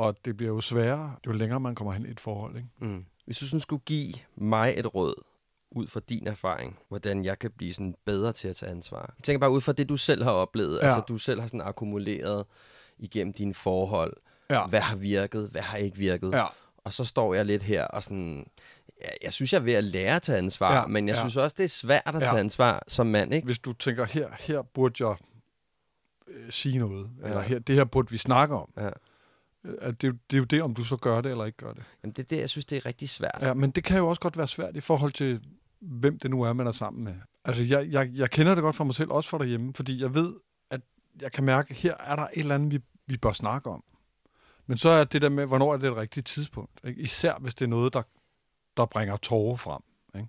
[0.00, 2.56] Og det bliver jo sværere, jo længere man kommer hen i et forhold.
[2.56, 2.68] Ikke?
[2.78, 3.04] Mm.
[3.24, 5.14] Hvis du sådan skulle give mig et råd,
[5.70, 9.14] ud fra din erfaring, hvordan jeg kan blive sådan bedre til at tage ansvar.
[9.18, 10.78] Jeg tænker bare ud fra det, du selv har oplevet.
[10.82, 10.86] Ja.
[10.86, 12.46] Altså, du selv har sådan akkumuleret
[12.98, 14.16] igennem dine forhold.
[14.50, 14.66] Ja.
[14.66, 15.48] Hvad har virket?
[15.52, 16.32] Hvad har ikke virket?
[16.32, 16.46] Ja.
[16.76, 18.46] Og så står jeg lidt her og sådan...
[19.00, 20.86] Jeg, jeg synes, jeg er ved at lære at tage ansvar, ja.
[20.86, 21.20] men jeg ja.
[21.20, 22.26] synes også, det er svært at ja.
[22.26, 23.44] tage ansvar som mand, ikke?
[23.44, 25.16] Hvis du tænker, her, her burde jeg
[26.28, 27.26] øh, sige noget, ja.
[27.28, 28.72] eller her, det her burde vi snakke om.
[28.76, 28.90] Ja
[29.64, 31.82] at det, det er jo det, om du så gør det eller ikke gør det.
[32.02, 33.38] Jamen det er det, jeg synes, det er rigtig svært.
[33.40, 35.40] Ja, men det kan jo også godt være svært i forhold til,
[35.80, 37.14] hvem det nu er, man er sammen med.
[37.44, 40.14] Altså, jeg, jeg, jeg kender det godt for mig selv, også for derhjemme, fordi jeg
[40.14, 40.34] ved,
[40.70, 40.80] at
[41.20, 43.84] jeg kan mærke, at her er der et eller andet, vi, vi bør snakke om.
[44.66, 46.80] Men så er det der med, hvornår er det et rigtigt tidspunkt.
[46.84, 47.00] Ikke?
[47.00, 48.02] Især hvis det er noget, der,
[48.76, 49.82] der bringer tårer frem.
[50.14, 50.28] Ikke?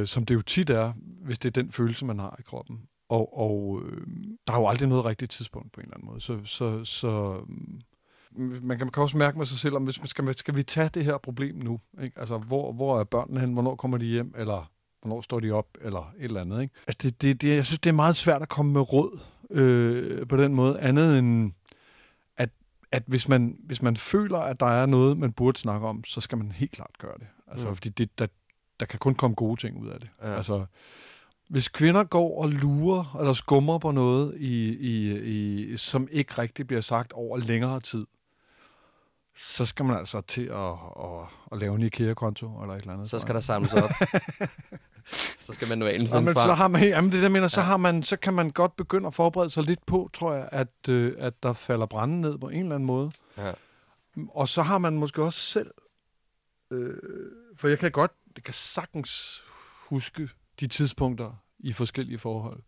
[0.00, 2.88] Øh, som det jo tit er, hvis det er den følelse, man har i kroppen.
[3.08, 4.06] Og, og øh,
[4.46, 6.20] der er jo aldrig noget rigtigt tidspunkt på en eller anden måde.
[6.20, 7.40] Så, så, så
[8.36, 10.62] man kan, man kan også mærke med sig selv, om hvis man skal, skal vi
[10.62, 11.80] tage det her problem nu?
[12.02, 12.20] Ikke?
[12.20, 13.52] Altså, hvor, hvor er børnene hen?
[13.52, 14.34] Hvornår kommer de hjem?
[14.38, 15.66] Eller hvornår står de op?
[15.80, 16.62] Eller et eller andet.
[16.62, 16.74] Ikke?
[16.86, 20.26] Altså, det, det, det, jeg synes, det er meget svært at komme med råd øh,
[20.26, 21.52] på den måde, andet end
[22.36, 22.50] at,
[22.92, 26.20] at hvis, man, hvis man føler, at der er noget, man burde snakke om, så
[26.20, 27.26] skal man helt klart gøre det.
[27.46, 27.74] Altså, mm.
[27.76, 28.26] fordi det, der,
[28.80, 30.08] der kan kun komme gode ting ud af det.
[30.22, 30.36] Ja.
[30.36, 30.64] Altså,
[31.48, 36.66] hvis kvinder går og lurer eller skummer på noget, i, i, i, som ikke rigtig
[36.66, 38.06] bliver sagt over længere tid,
[39.36, 43.10] så skal man altså til at, at, at lave en IKEA-konto eller et eller andet.
[43.10, 43.90] Så skal der samles op.
[45.46, 48.02] så skal manualen ja, men så har man, jamen det der mener, så, har man,
[48.02, 51.42] så kan man godt begynde at forberede sig lidt på, tror jeg, at, øh, at
[51.42, 53.12] der falder branden ned på en eller anden måde.
[53.36, 53.52] Ja.
[54.28, 55.70] Og så har man måske også selv,
[56.70, 56.96] øh,
[57.56, 59.42] for jeg kan godt, det kan sagtens
[59.88, 60.28] huske
[60.60, 62.62] de tidspunkter i forskellige forhold.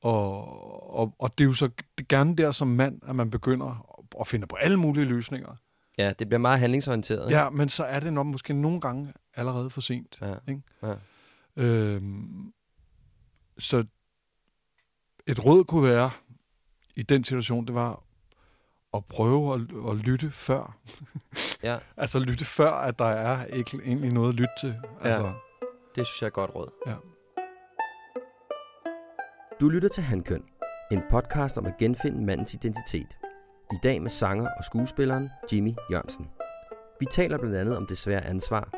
[0.00, 1.70] Og, og, og det er jo så
[2.08, 5.56] gerne der som mand, at man begynder at finde på alle mulige løsninger.
[5.98, 7.30] Ja, det bliver meget handlingsorienteret.
[7.30, 10.18] Ja, men så er det nok måske nogle gange allerede for sent.
[10.20, 10.34] Ja.
[10.48, 10.62] Ikke?
[10.82, 10.94] Ja.
[11.56, 12.52] Øhm,
[13.58, 13.84] så
[15.26, 16.10] et råd kunne være,
[16.96, 18.02] i den situation, det var
[18.94, 19.60] at prøve at,
[19.90, 20.78] at lytte før.
[21.62, 21.78] ja.
[21.96, 24.76] altså lytte før, at der er ikke egentlig noget at lytte til.
[25.00, 25.32] Altså, ja.
[25.94, 26.70] Det synes jeg er godt råd.
[26.86, 26.94] Ja.
[29.60, 30.44] Du lytter til Handkøn,
[30.92, 33.18] en podcast om at genfinde mandens identitet.
[33.72, 36.30] I dag med sanger og skuespilleren Jimmy Jørgensen.
[37.00, 38.72] Vi taler blandt andet om det svære ansvar,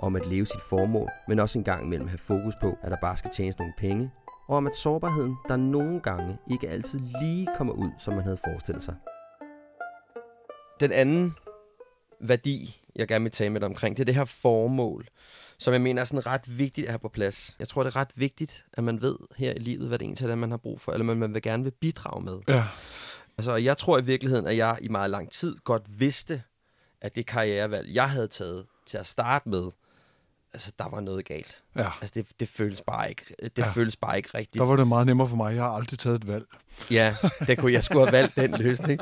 [0.00, 2.96] om at leve sit formål, men også en gang imellem have fokus på, at der
[3.00, 4.10] bare skal tjenes nogle penge,
[4.48, 8.38] og om at sårbarheden, der nogle gange ikke altid lige kommer ud, som man havde
[8.44, 8.94] forestillet sig.
[10.80, 11.34] Den anden
[12.22, 15.08] værdi, jeg gerne vil tale med dig omkring, det er det her formål
[15.62, 17.56] som jeg mener er sådan ret vigtigt at have på plads.
[17.58, 20.30] Jeg tror, det er ret vigtigt, at man ved her i livet, hvad det egentlig
[20.30, 22.38] er, man har brug for, eller hvad man vil gerne vil bidrage med.
[22.48, 22.64] Ja.
[23.38, 26.42] Altså, jeg tror i virkeligheden, at jeg i meget lang tid godt vidste,
[27.00, 29.64] at det karrierevalg, jeg havde taget til at starte med,
[30.54, 31.62] altså, der var noget galt.
[31.76, 31.88] Ja.
[32.00, 33.70] Altså, det, det føles bare ikke, det Ja.
[33.70, 34.54] føles bare ikke rigtigt.
[34.60, 35.54] Der var det meget nemmere for mig.
[35.54, 36.44] Jeg har aldrig taget et valg.
[36.90, 39.00] Ja, det kunne, jeg skulle have valgt den løsning.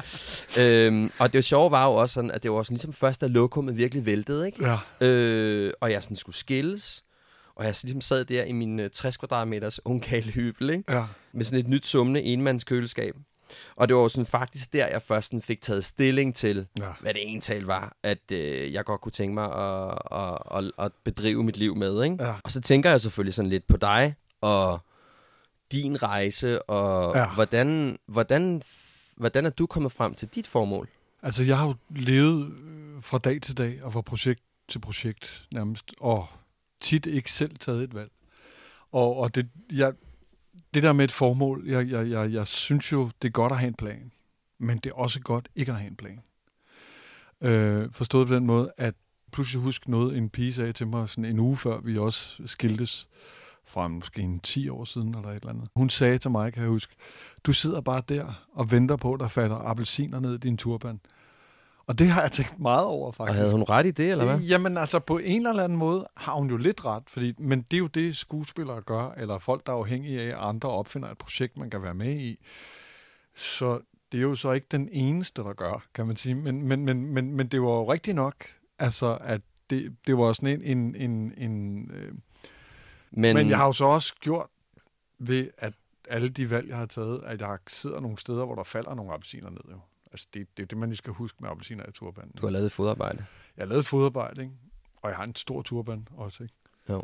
[0.60, 3.26] Øhm, og det sjove var jo også sådan, at det var sådan ligesom først, da
[3.26, 4.64] lokummet virkelig væltede, ikke?
[5.00, 5.06] Ja.
[5.06, 7.04] Øh, og jeg sådan skulle skilles,
[7.56, 10.92] og jeg ligesom sad der i min øh, 60 kvadratmeters ungkalhybel, ikke?
[10.94, 11.04] Ja.
[11.32, 13.14] med sådan et nyt summende enmandskøleskab.
[13.76, 16.86] Og det var jo sådan faktisk der, jeg først sådan fik taget stilling til, Ja.
[17.00, 20.92] hvad det egentlig var, at øh, jeg godt kunne tænke mig at, at, at, at
[21.04, 22.02] bedrive mit liv med.
[22.04, 22.16] Ikke?
[22.24, 22.34] Ja.
[22.44, 24.80] Og så tænker jeg selvfølgelig sådan lidt på dig, og
[25.72, 27.28] din rejse, og Ja.
[27.34, 28.62] hvordan, hvordan,
[29.16, 30.88] hvordan er du kommet frem til dit formål?
[31.22, 35.44] Altså, jeg har jo levet øh, fra dag til dag, og fra projekt til projekt
[35.52, 36.26] nærmest, og
[36.80, 38.10] tit ikke selv taget et valg.
[38.92, 39.92] Og, og det, jeg,
[40.74, 43.58] det der med et formål, jeg, jeg, jeg, jeg synes jo, det er godt at
[43.58, 44.12] have en plan,
[44.58, 46.20] men det er også godt ikke at have en plan.
[47.40, 48.94] Øh, forstået på den måde, at
[49.32, 53.08] pludselig husk noget, en pige sagde til mig sådan en uge før, vi også skiltes
[53.64, 55.68] fra måske en 10 år siden eller et eller andet.
[55.76, 56.94] Hun sagde til mig, kan jeg huske,
[57.44, 61.00] du sidder bare der og venter på, at der falder appelsiner ned i din turban.
[61.90, 63.38] Og det har jeg tænkt meget over, Og faktisk.
[63.38, 64.38] havde hun ret i det, eller hvad?
[64.38, 67.72] Jamen altså, på en eller anden måde har hun jo lidt ret, fordi, men det
[67.74, 71.18] er jo det, skuespillere gør, eller folk, der er afhængige af, at andre opfinder et
[71.18, 72.38] projekt, man kan være med i.
[73.34, 73.80] Så
[74.12, 76.34] det er jo så ikke den eneste, der gør, kan man sige.
[76.34, 78.34] Men, men, men, men, men det var jo rigtigt nok,
[78.78, 80.78] altså, at det, det var sådan en...
[80.78, 82.12] en, en, en øh,
[83.10, 84.46] men, men jeg har jo så også gjort
[85.18, 85.72] ved, at
[86.08, 89.12] alle de valg, jeg har taget, at jeg sidder nogle steder, hvor der falder nogle
[89.12, 89.60] appelsiner ned.
[89.70, 89.78] Jo.
[90.12, 92.32] Altså, det, det er det, man lige skal huske med appelsiner i turbanen.
[92.32, 93.24] Du har lavet et fodarbejde.
[93.56, 94.54] Jeg har lavet fodarbejde, ikke?
[94.96, 96.42] og jeg har en stor turban også.
[96.42, 96.54] Ikke?
[96.88, 97.02] Jo.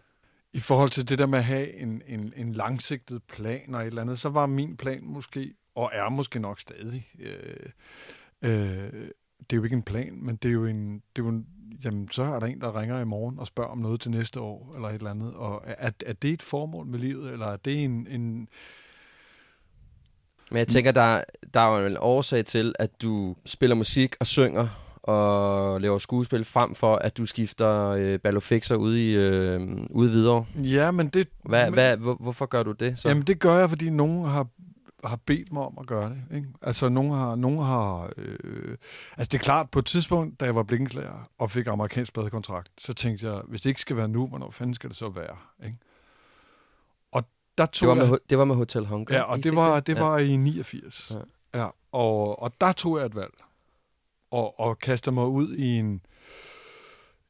[0.53, 3.87] I forhold til det der med at have en, en, en langsigtet plan og et
[3.87, 7.71] eller andet, så var min plan måske, og er måske nok stadig, øh,
[8.43, 11.29] øh, det er jo ikke en plan, men det er jo en, det er jo
[11.29, 11.47] en
[11.85, 14.41] jamen, så er der en, der ringer i morgen og spørger om noget til næste
[14.41, 15.35] år, eller et eller andet.
[15.35, 18.07] Og er, er det et formål med livet, eller er det en...
[18.07, 18.49] en
[20.51, 21.21] Men jeg tænker, der,
[21.55, 24.69] der er jo en årsag til, at du spiller musik og synger
[25.03, 30.45] og laver skuespil, frem for at du skifter øh, ballofixer ude i øh, ude videre.
[30.59, 31.29] ja, men det...
[31.45, 33.09] Hvad, men, hvad, hvor, hvorfor gør du det så?
[33.09, 34.47] Jamen, det gør jeg, fordi nogen har
[35.05, 36.37] har bedt mig om at gøre det.
[36.37, 36.49] Ikke?
[36.63, 37.35] Altså, nogen har...
[37.35, 38.77] Nogen har øh,
[39.17, 42.69] altså, det er klart, på et tidspunkt, da jeg var blikkenslager og fik amerikansk pladekontrakt,
[42.79, 45.37] så tænkte jeg, hvis det ikke skal være nu, hvornår fanden skal det så være?
[45.67, 45.79] Ikke?
[47.59, 48.19] Der tog det, var med, jeg...
[48.31, 49.15] det var med Hotel Hong Kong.
[49.17, 51.11] Ja, og I det var, det var i 89.
[51.11, 51.17] Ja.
[51.55, 51.65] Ja.
[51.65, 53.35] ja og, og der tog jeg et valg.
[54.31, 56.01] Og, og kastede mig ud i en,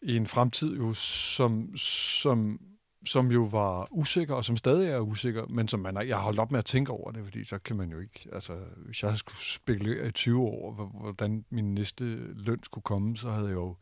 [0.03, 2.61] i en fremtid, jo, som, som,
[3.07, 6.39] som jo var usikker, og som stadig er usikker, men som man, jeg har holdt
[6.39, 8.53] op med at tænke over det, fordi så kan man jo ikke, altså
[8.87, 13.31] hvis jeg skulle spekulere i 20 år, hvor- hvordan min næste løn skulle komme, så
[13.31, 13.77] havde jeg jo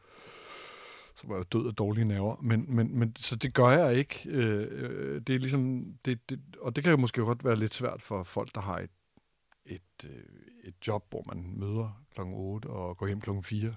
[1.16, 2.36] så var jeg jo død af dårlige nerver.
[2.42, 4.20] Men, men, men, så det gør jeg ikke.
[4.24, 7.74] Øh, øh det er ligesom, det, det, og det kan jo måske godt være lidt
[7.74, 8.90] svært for folk, der har et,
[9.66, 10.22] et, øh,
[10.64, 13.74] et job, hvor man møder klokken 8 og går hjem klokken 4.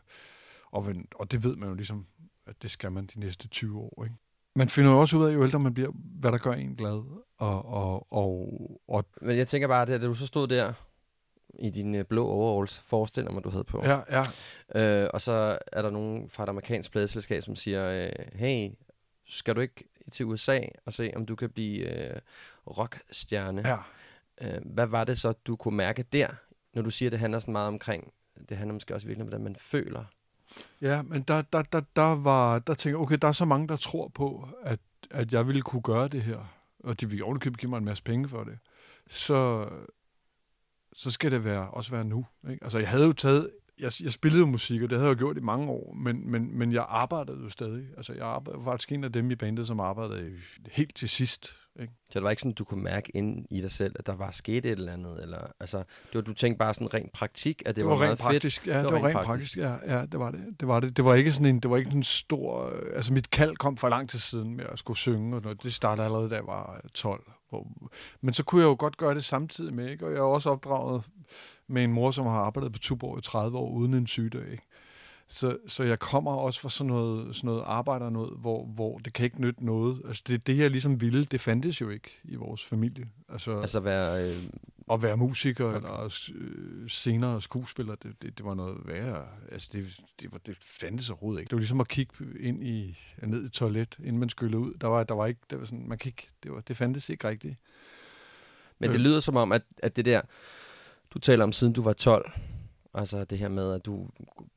[0.71, 2.05] Og, og det ved man jo ligesom,
[2.45, 4.03] at det skal man de næste 20 år.
[4.03, 4.15] Ikke?
[4.55, 7.03] Man finder jo også ud af, jo ældre man bliver, hvad der gør en glad.
[7.37, 10.73] Og, og, og, og Men jeg tænker bare, at da du så stod der
[11.59, 13.83] i dine blå overalls, forestiller mig, du havde på.
[13.85, 14.23] ja, ja,
[14.75, 18.69] Øh, og så er der nogen fra et amerikansk pladeselskab, som siger, øh, hey,
[19.27, 22.19] skal du ikke til USA og se, om du kan blive øh,
[22.67, 23.67] rockstjerne?
[23.67, 23.77] ja.
[24.41, 26.27] Øh, hvad var det så, du kunne mærke der,
[26.73, 28.13] når du siger, at det handler sådan meget omkring,
[28.49, 30.03] det handler måske også virkelig om, hvordan man føler?
[30.81, 33.75] Ja, men der, der, der, der var, der tænker okay, der er så mange, der
[33.75, 34.79] tror på, at,
[35.11, 38.03] at jeg ville kunne gøre det her, og de vil ovenikøbet give mig en masse
[38.03, 38.57] penge for det,
[39.09, 39.69] så,
[40.97, 42.25] så skal det være, også være nu.
[42.49, 42.63] Ikke?
[42.63, 45.37] Altså, jeg havde jo taget, jeg, jeg spillede jo musik, og det havde jeg gjort
[45.37, 47.85] i mange år, men, men, men jeg arbejdede jo stadig.
[47.97, 50.31] Altså, jeg arbejdede, var faktisk en af dem i bandet, som arbejdede
[50.71, 51.55] helt til sidst.
[51.81, 51.93] Ikke?
[52.09, 54.31] Så det var ikke sådan, du kunne mærke ind i dig selv, at der var
[54.31, 55.21] sket et eller andet?
[55.21, 57.97] Eller, altså, det var, du tænkte bare sådan rent praktik, at det, Det, var, var,
[57.97, 58.75] meget rent praktisk, fedt?
[58.75, 60.59] ja, det var, rent praktisk, ja, ja, det var det.
[60.59, 60.97] Det var det.
[60.97, 63.77] Det var ikke sådan en, det var ikke en stor, øh, altså mit kald kom
[63.77, 65.63] for lang tid siden med at skulle synge, og noget.
[65.63, 67.31] det startede allerede, da jeg var øh, 12.
[67.49, 67.67] Hvor,
[68.21, 70.05] men så kunne jeg jo godt gøre det samtidig med, ikke?
[70.05, 71.03] og jeg er også opdraget
[71.67, 74.51] med en mor, som har arbejdet på Tuborg i 30 år uden en sygdag.
[74.51, 74.66] Ikke?
[75.29, 79.13] Så, så jeg kommer også fra sådan noget, sådan noget arbejder noget, hvor, hvor det
[79.13, 80.01] kan ikke nytte noget.
[80.07, 83.09] Altså det, det, jeg ligesom ville, det fandtes jo ikke i vores familie.
[83.29, 84.29] Altså, Altså være...
[84.29, 84.35] Øh,
[84.91, 85.75] at være musiker okay.
[85.75, 89.25] eller øh, senere skuespiller, det, det, det var noget værre.
[89.51, 91.49] Altså, det, det, var, det fandtes overhovedet ikke.
[91.49, 94.73] Det var ligesom at kigge ind i, ned i et toilet, inden man skyllede ud.
[94.81, 97.09] Der var, der var ikke, der var sådan, man kan ikke, det, var, det fandtes
[97.09, 97.55] ikke rigtigt.
[98.79, 99.01] men det Øh.
[99.01, 100.21] lyder som om, at, at det der...
[101.13, 102.31] Du taler om siden du var 12.
[102.97, 104.07] Altså det her med, at du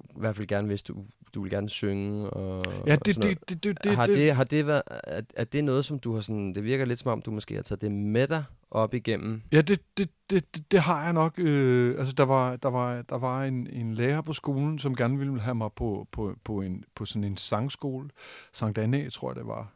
[0.01, 2.31] i hvert fald gerne vidste, du, du vil gerne synge.
[2.31, 3.39] Og, Ja, og det, noget.
[3.41, 5.99] det, det, det, det, har det, det, har det været, er, er det noget, som
[5.99, 8.45] du har sådan, det virker lidt som om, du måske har taget det med dig
[8.71, 9.43] op igennem?
[9.53, 11.35] Ja, det, det, det, det, det har jeg nok.
[11.39, 15.19] Øh, altså, der var, der var, der var en, en lærer på skolen, som gerne
[15.19, 18.11] ville have mig på, på, på, en, på sådan en sangskole.
[18.53, 19.73] Sankt Anne, tror jeg, det var.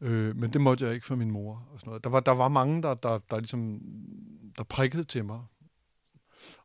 [0.00, 1.68] Øh, men det måtte jeg ikke for min mor.
[1.72, 2.04] Og sådan noget.
[2.04, 3.80] Der, var, der var mange, der, der, der, ligesom,
[4.58, 5.40] der prikkede til mig.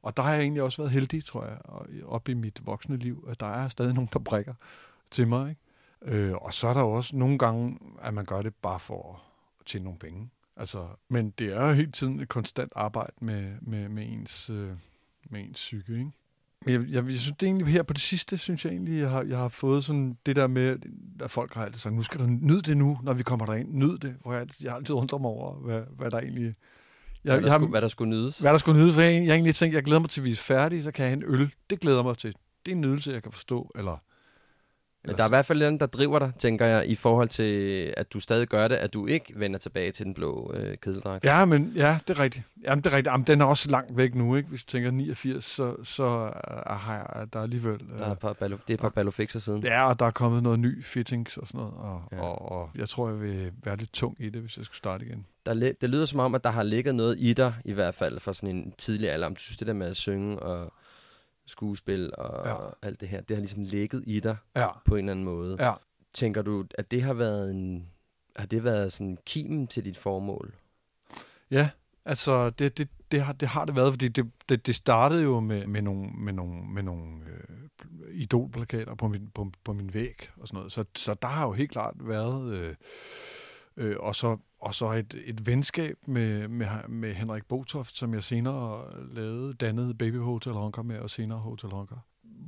[0.02, 2.98] Og der har jeg egentlig også været heldig, tror jeg, og- op i mit voksne
[2.98, 4.54] liv, at der er stadig nogen, der brækker
[5.12, 5.50] til mig.
[5.50, 5.62] Ikke?
[6.18, 9.22] Øh, og så er der jo også nogle gange, at man gør det bare for
[9.60, 10.30] at tjene nogle penge.
[10.58, 14.72] Altså, men det er jo hele tiden et konstant arbejde med, med, med, ens, øh,
[15.30, 16.12] med ens psyke, ikke?
[16.68, 19.24] Jeg, jeg, jeg synes det egentlig her på det sidste, synes jeg egentlig, jeg har,
[19.24, 20.78] jeg har fået sådan det der med,
[21.22, 23.74] at folk har altid sagt, nu skal du nyde det nu, når vi kommer derind.
[23.74, 24.16] Nyd det.
[24.22, 26.56] Hvor jeg, jeg har altid undret mig over, hvad, hvad der egentlig...
[27.24, 28.40] Jeg, Hvad, der jeg, skulle, hvad der skulle nydes?
[28.40, 30.26] hvad der skulle nyde, for jeg, jeg har egentlig tænkt, jeg glæder mig til, at
[30.26, 31.54] vi er færdige, så kan jeg have en øl.
[31.70, 32.34] Det glæder mig til.
[32.66, 33.72] Det er en nydelse, jeg kan forstå.
[33.76, 33.98] Eller,
[35.06, 37.94] Men der er i hvert fald den, der driver dig, tænker jeg, i forhold til,
[37.98, 41.24] at du stadig gør det, at du ikke vender tilbage til den blå øh, kedeldragt.
[41.26, 42.46] Ja, men ja, det er rigtigt.
[42.64, 43.12] Jamen, det er rigtigt.
[43.12, 44.50] Jamen, den er også langt væk nu, ikke?
[44.50, 47.82] Hvis du tænker 89, så, så uh, har jeg der er alligevel...
[47.94, 49.64] Uh, Der er et par, ballo, det er et par ballofixer siden.
[49.64, 52.22] Ja, og der er kommet noget ny fittings og sådan noget, og, Ja.
[52.22, 55.06] og, og jeg tror, jeg vil være lidt tung i det, hvis jeg skulle starte
[55.06, 55.26] igen.
[55.46, 58.20] Der, det lyder som om, at der har ligget noget i dig, i hvert fald
[58.20, 59.28] fra sådan en tidlig alder.
[59.28, 60.74] Om du synes, det der med at synge og
[61.46, 62.88] skuespil og Ja.
[62.88, 65.58] alt det her, det har ligesom ligget i dig Ja, på en eller anden måde.
[65.66, 65.74] ja.
[66.14, 67.90] Tænker du, at det har været en...
[68.36, 70.56] Har det været sådan kimen til dit formål?
[71.52, 71.70] Ja,
[72.06, 75.40] altså det, det, det, har, det har det været, fordi det, det, det startede jo
[75.40, 77.58] med, med nogle, med nogle, med nogle øh,
[78.16, 80.72] idolplakater på min, på, på min væg og sådan noget.
[80.72, 82.54] Så, så der har jo helt klart været...
[82.54, 82.76] Øh,
[83.78, 88.24] øh, og så, og så et, et venskab med, med, med Henrik Botoft, som jeg
[88.24, 91.98] senere lavede, dannede Baby Hotel Honker med, og senere Hotel Honker.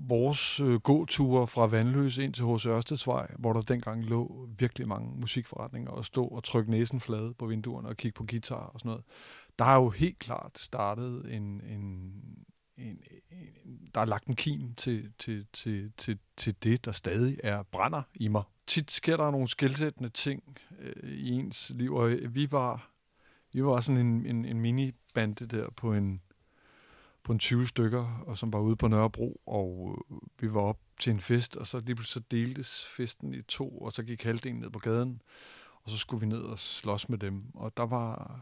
[0.08, 2.66] Vores øh, gåture fra Vandløs ind til H.C.
[2.66, 7.46] Ørstedsvej, hvor der dengang lå virkelig mange musikforretninger, og stå og trykke næsen flade på
[7.46, 9.04] vinduerne og kigge på guitar og sådan noget.
[9.60, 12.12] Der har jo helt klart startet en, en,
[12.78, 13.00] en,
[13.32, 13.48] en
[13.96, 18.02] der er lagt en kim til, til, til, til, til det, der stadig er brænder
[18.16, 18.44] i mig.
[18.68, 20.44] Tit sker der nogle skilsættende ting
[20.80, 22.92] øh, i ens liv, og vi var,
[23.54, 26.22] vi var sådan en, en, en mini-bande der på en,
[27.24, 30.80] på en 20 stykker, og som var ude på Nørrebro, og øh, vi var op
[31.00, 34.24] til en fest, og så lige pludselig så deltes festen i to, og så gik
[34.24, 35.22] halvdelen ned på gaden,
[35.84, 37.44] og så skulle vi ned og slås med dem.
[37.54, 38.42] Og der var,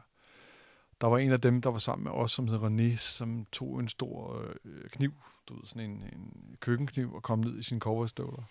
[1.01, 3.79] der var en af dem, der var sammen med os, som hed René, som tog
[3.79, 5.13] en stor øh, kniv,
[5.47, 8.43] du ved, sådan en, en køkkenkniv, og kom ned i sine cowboystøvler.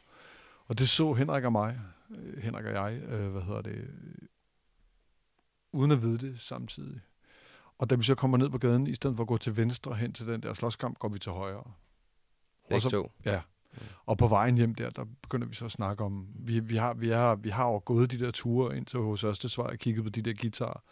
[0.73, 1.81] Og det så Henrik og mig,
[2.11, 3.91] øh, Henrik og jeg, øh, hvad hedder det,
[5.73, 7.01] uden at vide det samtidig.
[7.79, 9.95] Og da vi så kommer ned på gaden, i stedet for at gå til venstre
[9.95, 11.73] hen til den der slåskamp, går vi til højre.
[12.69, 13.11] Begge så- to.
[13.25, 13.41] Ja.
[14.07, 16.95] Og på vejen hjem der, der begynder vi så at snakke om, vi, vi, har,
[16.95, 20.05] vi, er, vi har jo gået de der ture ind til hos Ørstedsvej og kigget
[20.05, 20.83] på de der guitarer,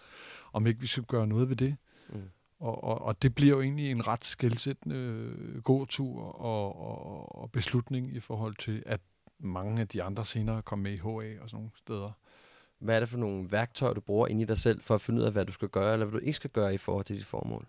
[0.52, 1.76] om ikke vi skulle gøre noget ved det.
[2.08, 2.30] Mm.
[2.58, 7.52] Og, og, og det bliver jo egentlig en ret skældsættende øh, gåtur og, og, og
[7.52, 9.00] beslutning i forhold til, at
[9.40, 12.11] mange af de andre senere kom med i HA og sådan nogle steder.
[12.79, 15.20] Hvad er det for nogle værktøjer, du bruger inde i dig selv, for at finde
[15.20, 17.16] ud af, hvad du skal gøre, eller hvad du ikke skal gøre i forhold til
[17.16, 17.66] dit formål?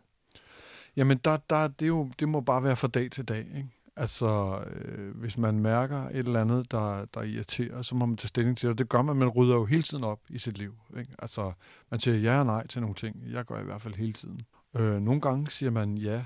[0.95, 3.39] Jamen, der, der, det, er jo, det må bare være fra dag til dag.
[3.39, 3.69] Ikke?
[3.95, 8.27] Altså, øh, hvis man mærker et eller andet, der, der irriterer, så må man tage
[8.27, 8.73] stilling til det.
[8.73, 10.75] Og det gør man, man rydder jo hele tiden op i sit liv.
[10.97, 11.15] Ikke?
[11.19, 11.51] Altså,
[11.89, 13.23] man siger ja og nej til nogle ting.
[13.31, 14.41] Jeg gør i hvert fald hele tiden.
[14.75, 16.25] Øh, nogle gange siger man ja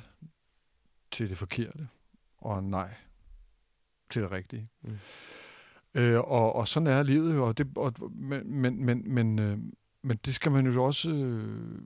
[1.11, 1.87] til det forkerte,
[2.37, 2.93] og nej
[4.09, 4.69] til det rigtige.
[4.81, 4.97] Mm.
[5.95, 7.47] Øh, og, og sådan er livet jo.
[7.47, 9.57] Og det, og, men, men, men, men, øh,
[10.03, 11.09] men det skal man jo også...
[11.09, 11.79] Øh,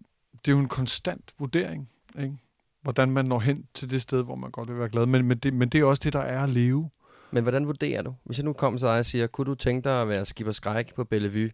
[0.45, 2.37] det er jo en konstant vurdering, ikke?
[2.81, 5.05] hvordan man når hen til det sted, hvor man godt vil være glad.
[5.05, 6.89] Men, men, det, men det er også det, der er at leve.
[7.31, 8.15] Men hvordan vurderer du?
[8.23, 10.53] Hvis jeg nu kommer til dig og siger, kunne du tænke dig at være skipper
[10.53, 11.49] skræk på Bellevue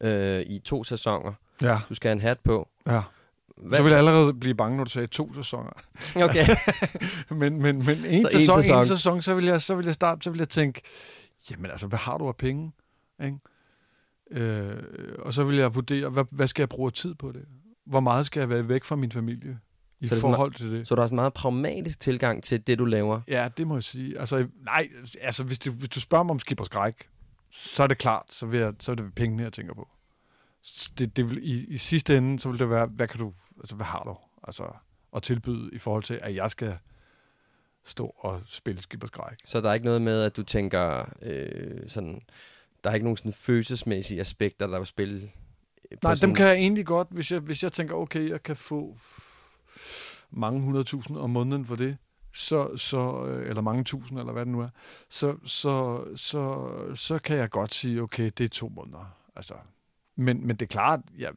[0.00, 1.32] øh, i to sæsoner?
[1.62, 1.78] Ja.
[1.88, 2.68] Du skal have en hat på.
[2.86, 3.02] ja.
[3.56, 3.78] Hvad?
[3.78, 5.70] Så vil jeg allerede blive bange, når du sagde to sæsoner.
[6.16, 6.46] Okay.
[7.40, 8.78] men, men, men en, Så sæson, en, sæson.
[8.78, 10.80] en sæson, så vil, jeg, så vil jeg starte, så vil jeg tænke,
[11.50, 12.72] jamen altså, hvad har du af penge?
[13.24, 13.38] Ikke?
[14.30, 14.82] Øh,
[15.18, 17.44] og så vil jeg vurdere, hvad, hvad skal jeg bruge tid på det?
[17.86, 19.58] Hvor meget skal jeg være væk fra min familie
[20.00, 20.88] i Så er forhold til det?
[20.88, 23.20] Så du har sådan en meget pragmatisk tilgang til det, du laver.
[23.28, 24.18] Ja, det må jeg sige.
[24.18, 24.88] Altså, nej,
[25.20, 27.08] altså, hvis, det, hvis du spørger mig om skib og skræk,
[27.50, 29.88] så er det klart, så, vil jeg, så er det pengene, jeg tænker på.
[30.98, 33.74] Det, det vil, i, I sidste ende, så vil det være, hvad kan du, altså,
[33.74, 34.64] hvad har du altså,
[35.16, 36.78] at tilbyde i forhold til, at jeg skal
[37.84, 39.36] stå og spille skib og skræk?
[39.44, 42.22] Så der er ikke noget med, at du tænker øh, sådan...
[42.84, 45.14] Der er ikke nogen sådan følelsesmæssige aspekter, der vil spille...
[45.90, 48.28] øh, på Nej, sådan, dem kan jeg egentlig godt, hvis jeg, hvis jeg tænker, okay,
[48.30, 48.96] jeg kan få
[50.30, 51.96] mange hundredtusind om måneden for det,
[52.34, 54.68] så, så, øh, eller mange tusind, eller hvad det nu er,
[55.08, 59.16] så, så, så, så kan jeg godt sige, okay, det er to måneder.
[59.36, 59.54] Altså,
[60.16, 61.32] men, men det er klart, jeg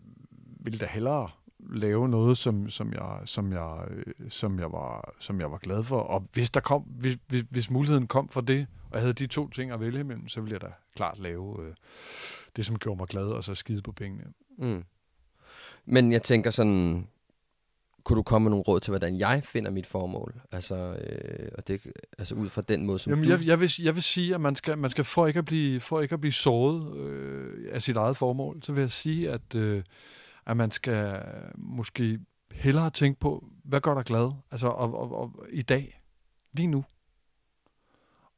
[0.60, 1.30] vil da hellere
[1.60, 3.88] lave noget, som, som, jeg, som, jeg,
[4.30, 6.00] som, jeg var, som jeg var glad for.
[6.00, 9.28] Og hvis, der kom, hvis, hvis, hvis muligheden kom for det, og jeg havde de
[9.28, 11.74] to ting at vælge imellem, så ville jeg da klart lave øh,
[12.56, 14.24] det, som gjorde mig glad, og så skide på pengene.
[14.58, 14.84] Mm.
[15.86, 17.08] Men jeg tænker sådan,
[18.04, 20.36] kunne du komme med nogle råd til, hvordan jeg finder mit formål?
[20.52, 21.82] Altså, øh, og det,
[22.18, 23.32] altså ud fra den måde, som Jamen, du...
[23.32, 25.80] jeg, jeg, vil, jeg vil sige, at man skal, man skal for ikke at blive,
[25.80, 29.56] for ikke at blive såret øh, af sit eget formål, så vil jeg sige, at,
[29.56, 29.84] øh,
[30.48, 31.24] at man skal
[31.56, 32.20] måske
[32.52, 34.32] hellere tænke på, hvad gør dig glad?
[34.52, 36.02] Altså, og, og, og, i dag,
[36.52, 36.86] lige nu.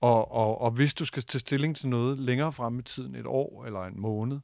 [0.02, 3.26] Og, og, og hvis du skal tage stilling til noget længere frem i tiden, et
[3.26, 4.40] år eller en måned,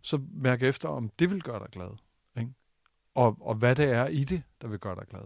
[0.00, 1.90] så mærk efter, om det vil gøre dig glad.
[2.38, 2.52] Ikke?
[3.14, 5.22] Og, og hvad det er i det, der vil gøre dig glad.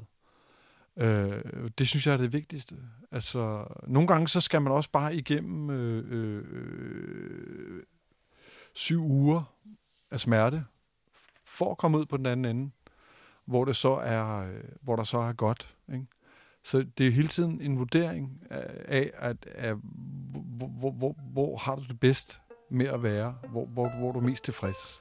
[0.97, 2.77] Øh, det synes jeg er det vigtigste.
[3.11, 7.83] Altså, nogle gange så skal man også bare igennem øh, øh, øh
[8.75, 9.55] syv uger
[10.11, 10.65] af smerte,
[11.55, 12.71] for at komme ud på den anden ende,
[13.45, 15.75] hvor det så er, øh, hvor der så er godt.
[15.93, 16.07] Ikke?
[16.63, 19.77] Så det er hele tiden en vurdering øh, af, at, at
[20.59, 22.41] hvor, hvor, hvor, hvor har du det bedst
[22.71, 25.01] med at være, hvor, hvor, hvor du mest tilfreds.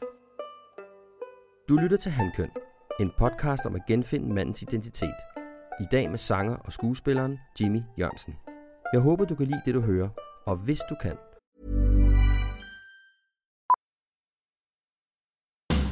[1.70, 2.50] Du lytter til Handkøn,
[3.00, 5.16] en podcast om at genfinde mandens identitet.
[5.80, 8.36] I dag med sanger og skuespilleren Jimmy Jørgensen.
[8.94, 10.10] Jeg håber, du kan lide det, du hører,
[10.46, 11.18] og hvis du kan,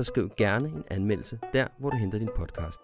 [0.00, 2.80] Så skriv gerne en anmeldelse der, hvor du henter din podcast.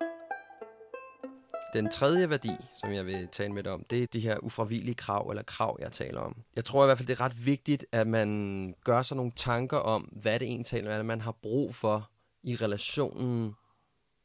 [1.74, 2.50] Den tredje værdi,
[2.80, 5.76] som jeg vil tale med dig om, det er de her ufravillige krav, eller krav,
[5.80, 6.36] jeg taler om.
[6.56, 9.76] Jeg tror i hvert fald, det er ret vigtigt, at man gør sig nogle tanker
[9.76, 12.10] om, hvad det egentlig taler, hvad man har brug for
[12.42, 13.54] i relationen,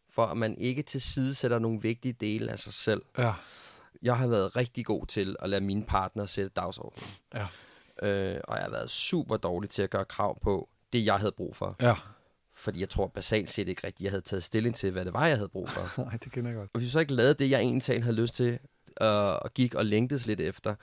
[0.10, 3.01] for at man ikke tilsidesætter nogle vigtige dele af sig selv.
[3.17, 3.34] Ja,
[4.01, 7.10] Jeg har været rigtig god til at lade mine partner sætte dagsordenen.
[7.34, 7.47] ja,
[8.04, 11.32] Øh, og jeg har været super dårlig til at gøre krav på det, jeg havde
[11.32, 11.75] brug for.
[11.82, 11.95] ja.
[12.62, 15.28] Fordi jeg tror basalt set ikke rigtigt, jeg havde taget stilling til, hvad det var,
[15.28, 16.02] jeg havde brug for.
[16.04, 16.69] Nej, det kender jeg godt.
[16.74, 18.60] Og hvis vi så ikke lavede det, jeg egentlig talt havde lyst til,
[19.02, 20.76] øh, og gik og længtes lidt efter,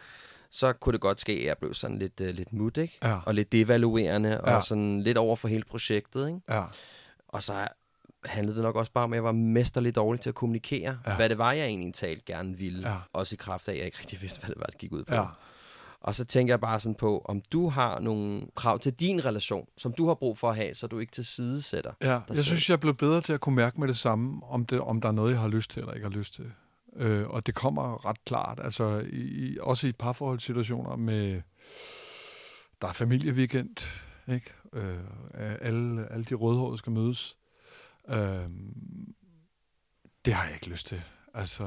[0.51, 2.99] så kunne det godt ske, at jeg blev sådan lidt, øh, lidt mut, ikke?
[3.03, 3.19] Ja.
[3.27, 4.57] Og lidt devaluerende, Ja.
[4.57, 6.41] og sådan lidt over for hele projektet, ikke?
[6.49, 6.63] Ja,
[7.29, 7.53] Og så
[8.25, 11.17] handlede det nok også bare om, at jeg var mesterligt dårlig til at kommunikere, ja.
[11.17, 12.91] hvad det var, jeg egentlig talt gerne ville.
[12.91, 12.97] Ja.
[13.13, 15.05] Også i kraft af, at jeg ikke rigtig vidste, hvad det var, det gik ud
[15.05, 15.15] på.
[15.15, 15.25] ja.
[16.01, 19.69] Og så tænker jeg bare sådan på, om du har nogle krav til din relation,
[19.77, 21.93] som du har brug for at have, så du ikke til side sætter.
[22.01, 22.41] Ja, jeg selv.
[22.41, 25.01] synes, jeg er blevet bedre til at kunne mærke med det samme, om, det, om
[25.01, 26.53] der er noget, jeg har lyst til eller ikke har lyst til.
[26.97, 28.61] Øh, og det kommer ret klart.
[28.63, 31.43] Altså, i, også i parforholdssituationer med...
[32.83, 33.77] Der er familieweekend,
[34.29, 34.53] ikke?
[34.73, 34.99] Øh,
[35.61, 37.37] alle, alle de rødhårede skal mødes.
[38.09, 38.51] Øh,
[40.25, 41.03] det har jeg ikke lyst til.
[41.39, 41.65] Altså,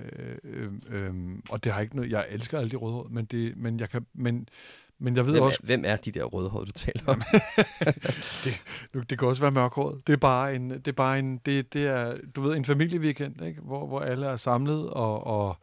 [0.00, 1.14] øh, øh, øh,
[1.50, 2.10] og det har ikke noget...
[2.10, 4.06] Jeg elsker alle de rødhårede, men, det, men jeg kan...
[4.14, 4.48] Men,
[4.98, 5.58] men jeg ved Hvem også...
[5.62, 7.22] er, hvem er de der rødhårede, du taler om?
[8.44, 8.62] det,
[8.94, 10.06] nu, det kan også være mørkhåret.
[10.06, 13.42] Det er bare en, det er bare en, det, det er, du ved, en familieweekend,
[13.42, 13.60] ikke?
[13.60, 15.56] Hvor, hvor alle er samlet, og, og,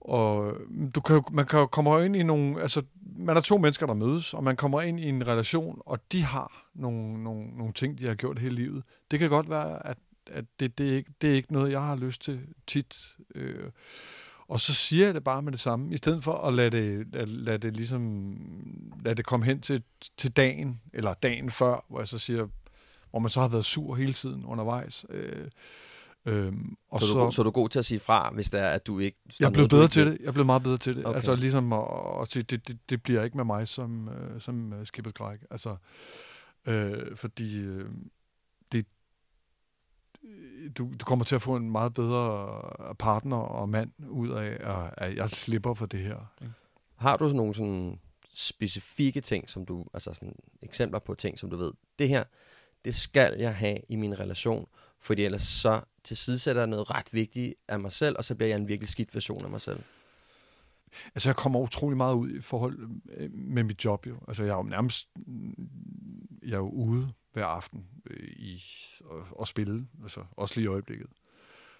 [0.00, 0.54] og
[0.94, 2.82] du kan, man kan jo komme ind i nogle, altså,
[3.18, 6.22] man er to mennesker, der mødes, og man kommer ind i en relation, og de
[6.22, 8.82] har nogle, nogle, nogle ting, de har gjort hele livet.
[9.10, 9.96] Det kan godt være, at,
[10.32, 13.14] at det, det, er ikke, det er ikke noget, jeg har lyst til tit.
[13.34, 13.70] Øh,
[14.48, 17.06] og så siger jeg det bare med det samme, i stedet for at lade det,
[17.12, 18.36] lade, lade det ligesom,
[19.04, 19.82] lade det komme hen til,
[20.16, 22.48] til dagen, eller dagen før, hvor jeg så siger,
[23.10, 25.06] hvor man så har været sur hele tiden undervejs.
[25.10, 25.48] Øh,
[26.26, 28.50] øhm, og så, er du, god- så er du god til at sige fra, hvis
[28.50, 29.18] det er, at du ikke...
[29.40, 30.18] jeg blevet bedre til det.
[30.24, 31.06] Jeg blevet meget bedre til det.
[31.06, 31.14] Okay.
[31.14, 31.84] Altså ligesom at,
[32.22, 35.14] at sige, det, det, det bliver ikke med mig som, øh, som øh, skibet
[35.50, 35.76] Altså,
[36.66, 37.90] øh, fordi øh,
[40.78, 44.58] du, du kommer til at få en meget bedre partner og mand ud af,
[44.96, 46.32] at jeg slipper for det her.
[46.42, 46.52] Ikke?
[46.96, 48.00] Har du sådan nogle sådan
[48.34, 52.24] specifikke ting, som du, altså sådan eksempler på ting, som du ved, det her,
[52.84, 54.66] det skal jeg have i min relation,
[55.00, 58.56] fordi ellers så tilsidesætter jeg noget ret vigtigt af mig selv, og så bliver jeg
[58.56, 59.80] en virkelig skidt version af mig selv.
[61.14, 62.78] Altså, jeg kommer utrolig meget ud i forhold
[63.16, 64.16] øh, med mit job, jo.
[64.28, 65.08] Altså, jeg er jo nærmest
[66.42, 68.62] jeg er jo ude hver aften øh, i
[69.04, 71.06] og, og spille, altså også lige i øjeblikket.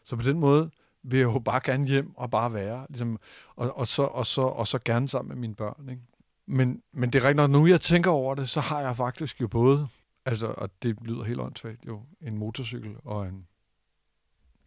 [0.05, 0.71] Så på den måde
[1.03, 3.19] vil jeg jo bare gerne hjem og bare være, ligesom,
[3.57, 5.89] og, og, så, og, så, og så gerne sammen med mine børn.
[5.91, 6.03] Ikke?
[6.47, 9.41] Men, men det er rigtigt, når nu jeg tænker over det, så har jeg faktisk
[9.41, 9.89] jo både,
[10.25, 13.47] altså, og det lyder helt åndssvagt, jo, en motorcykel og en,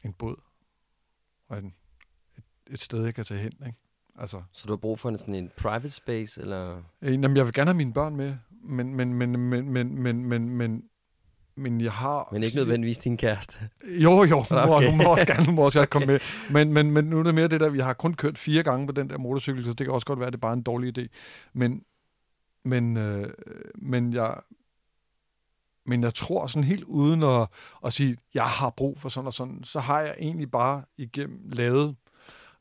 [0.04, 0.42] en båd
[1.48, 1.74] og en,
[2.38, 3.54] et, et sted, jeg kan tage hen.
[3.66, 3.78] Ikke?
[4.16, 6.84] Altså, så du har brug for en, sådan en private space, eller?
[7.02, 10.26] Øh, jamen, jeg vil gerne have mine børn med, men, men, men, men, men, men,
[10.28, 10.84] men, men,
[11.56, 12.30] men jeg har...
[12.32, 13.70] Men ikke nødvendigvis din kæreste?
[13.86, 14.92] Jo, jo, okay.
[14.92, 16.20] mor, må også gerne, hun må også komme med.
[16.52, 18.88] Men, men, men nu er det mere det der, vi har kun kørt fire gange
[18.88, 20.64] på den der motorcykel, så det kan også godt være, at det er bare en
[20.64, 21.08] dårlig idé.
[21.54, 21.84] Men,
[22.66, 23.34] men, øh,
[23.76, 24.36] men jeg,
[25.86, 27.48] men jeg tror sådan helt uden at,
[27.86, 31.50] at sige, jeg har brug for sådan og sådan, så har jeg egentlig bare igennem
[31.50, 31.96] lavet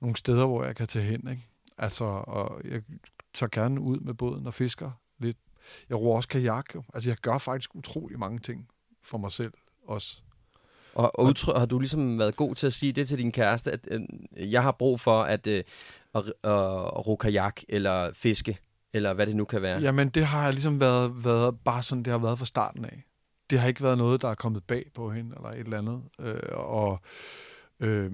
[0.01, 1.29] nogle steder, hvor jeg kan tage hen.
[1.31, 1.43] Ikke?
[1.79, 2.83] Altså, og jeg
[3.35, 4.91] tager gerne ud med båden og fisker.
[5.89, 6.75] Jeg roer også kajak.
[6.75, 6.83] Jo.
[6.95, 8.69] Altså, jeg gør faktisk utrolig mange ting
[9.03, 9.53] for mig selv
[9.87, 10.17] også.
[10.95, 13.73] Og, og udtryk, har du ligesom været god til at sige det til din kæreste,
[13.73, 14.01] at øh,
[14.53, 15.65] jeg har brug for at, øh, at,
[16.15, 18.59] at, at ro kajak eller fiske,
[18.93, 19.81] eller hvad det nu kan være?
[19.81, 23.05] Jamen, det har ligesom været, været bare sådan, det har været fra starten af.
[23.51, 26.03] Det har ikke været noget, der er kommet bag på hende, eller et eller andet.
[26.21, 27.01] Øh, og
[27.81, 28.13] øh,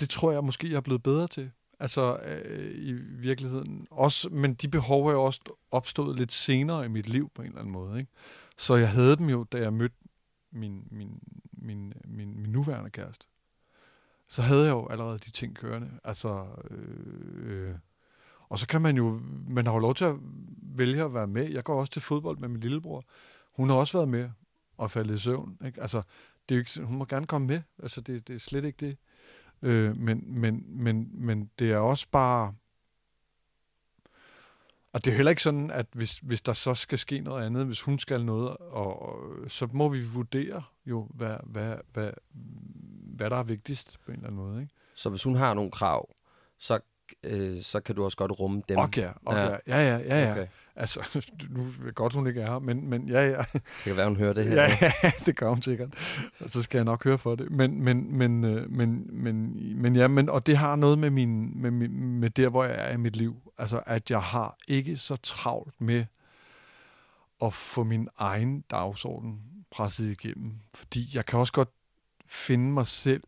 [0.00, 1.50] det tror jeg måske, jeg er blevet bedre til.
[1.80, 3.86] Altså øh, i virkeligheden.
[3.90, 7.48] Også, men de behov er jo også opstået lidt senere i mit liv på en
[7.48, 7.98] eller anden måde.
[7.98, 8.10] Ikke?
[8.58, 9.96] Så jeg havde dem jo, da jeg mødte
[10.50, 11.20] min, min,
[11.52, 13.26] min, min, min nuværende kæreste.
[14.28, 15.90] Så havde jeg jo allerede de ting kørende.
[16.04, 17.74] Altså, øh, øh,
[18.48, 20.16] og så kan man jo, man har jo lov til at
[20.62, 21.50] vælge at være med.
[21.50, 23.04] Jeg går også til fodbold med min lillebror.
[23.56, 24.30] Hun har også været med
[24.76, 25.58] og faldet i søvn.
[25.66, 25.80] Ikke?
[25.80, 26.02] Altså,
[26.48, 27.62] det er ikke, hun må gerne komme med.
[27.82, 28.96] Altså, det, det er slet ikke det.
[29.64, 32.54] Øh, men, men, men, men det er også bare...
[34.92, 37.66] Og det er heller ikke sådan, at hvis, hvis der så skal ske noget andet,
[37.66, 42.10] hvis hun skal noget, og, og så må vi vurdere jo, hvad, hvad, hvad,
[43.16, 44.60] hvad der er vigtigst på en eller anden måde.
[44.60, 44.74] Ikke?
[44.94, 46.08] Så hvis hun har nogle krav,
[46.58, 46.78] så
[47.22, 48.78] øh, så kan du også godt rumme dem.
[48.78, 49.56] Okay, okay.
[49.66, 50.24] Ja, ja, ja, ja.
[50.24, 50.30] ja.
[50.30, 50.46] Okay.
[50.76, 51.00] Altså,
[51.50, 53.44] nu er godt, hun ikke er her, men, men ja, ja.
[53.52, 54.54] Det kan være, hun hører det her.
[54.54, 55.94] Ja, ja, det gør hun sikkert.
[56.40, 57.50] Og så skal jeg nok høre for det.
[57.50, 61.62] Men, men, men, øh, men, men, men ja, men, og det har noget med, min,
[61.62, 63.36] med, med der, hvor jeg er i mit liv.
[63.58, 66.04] Altså, at jeg har ikke så travlt med
[67.42, 69.40] at få min egen dagsorden
[69.70, 70.54] presset igennem.
[70.74, 71.70] Fordi jeg kan også godt
[72.26, 73.22] finde mig selv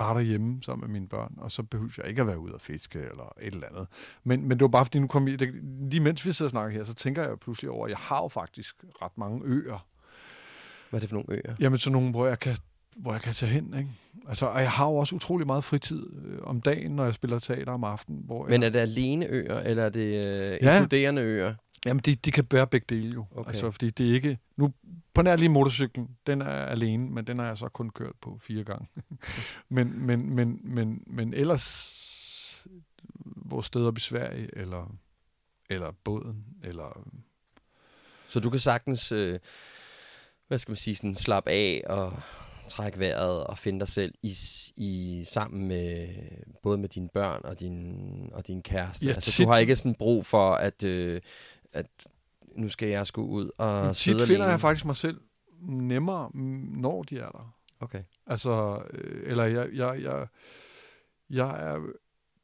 [0.00, 2.60] bare derhjemme sammen med mine børn, og så behøver jeg ikke at være ude og
[2.60, 3.86] fiske eller et eller andet.
[4.24, 5.54] Men, men det var bare fordi, nu kom jeg, det,
[5.90, 8.22] lige mens vi sidder og snakker her, så tænker jeg pludselig over, at jeg har
[8.22, 9.86] jo faktisk ret mange øer.
[10.90, 11.54] Hvad er det for nogle øer?
[11.60, 12.56] Jamen sådan nogle, hvor jeg kan
[12.96, 13.74] hvor jeg kan tage hen.
[13.78, 13.90] Ikke?
[14.28, 17.38] Altså, og jeg har jo også utrolig meget fritid øh, om dagen, når jeg spiller
[17.38, 18.22] teater om aftenen.
[18.24, 18.66] Hvor Men jeg...
[18.66, 20.76] er det alene øer, eller er det øh, ja.
[20.76, 21.54] inkluderende øer?
[21.86, 23.26] Jamen, de, de kan bære begge dele jo.
[23.34, 23.48] Okay.
[23.50, 24.38] Altså, fordi det er ikke...
[24.56, 24.72] Nu,
[25.14, 28.38] på nær lige motorcyklen, den er alene, men den har jeg så kun kørt på
[28.40, 28.86] fire gange.
[29.68, 31.96] men, men, men, men, men ellers
[33.24, 34.94] vores steder op i Sverige, eller,
[35.70, 37.08] eller båden, eller...
[38.28, 39.38] Så du kan sagtens, øh,
[40.48, 42.12] hvad skal man sige, sådan slappe af og
[42.68, 44.34] trække vejret og finde dig selv i,
[44.76, 46.08] i sammen med
[46.62, 49.06] både med dine børn og din og din kæreste.
[49.06, 51.20] Ja, altså tit, du har ikke sådan brug for at øh,
[51.72, 51.86] at
[52.56, 54.50] nu skal jeg sgu ud og tit sidde finder alene.
[54.50, 55.20] jeg faktisk mig selv
[55.62, 57.56] nemmere, når de er der.
[57.80, 58.02] Okay.
[58.26, 60.26] Altså, øh, eller jeg, jeg, jeg,
[61.30, 61.80] jeg er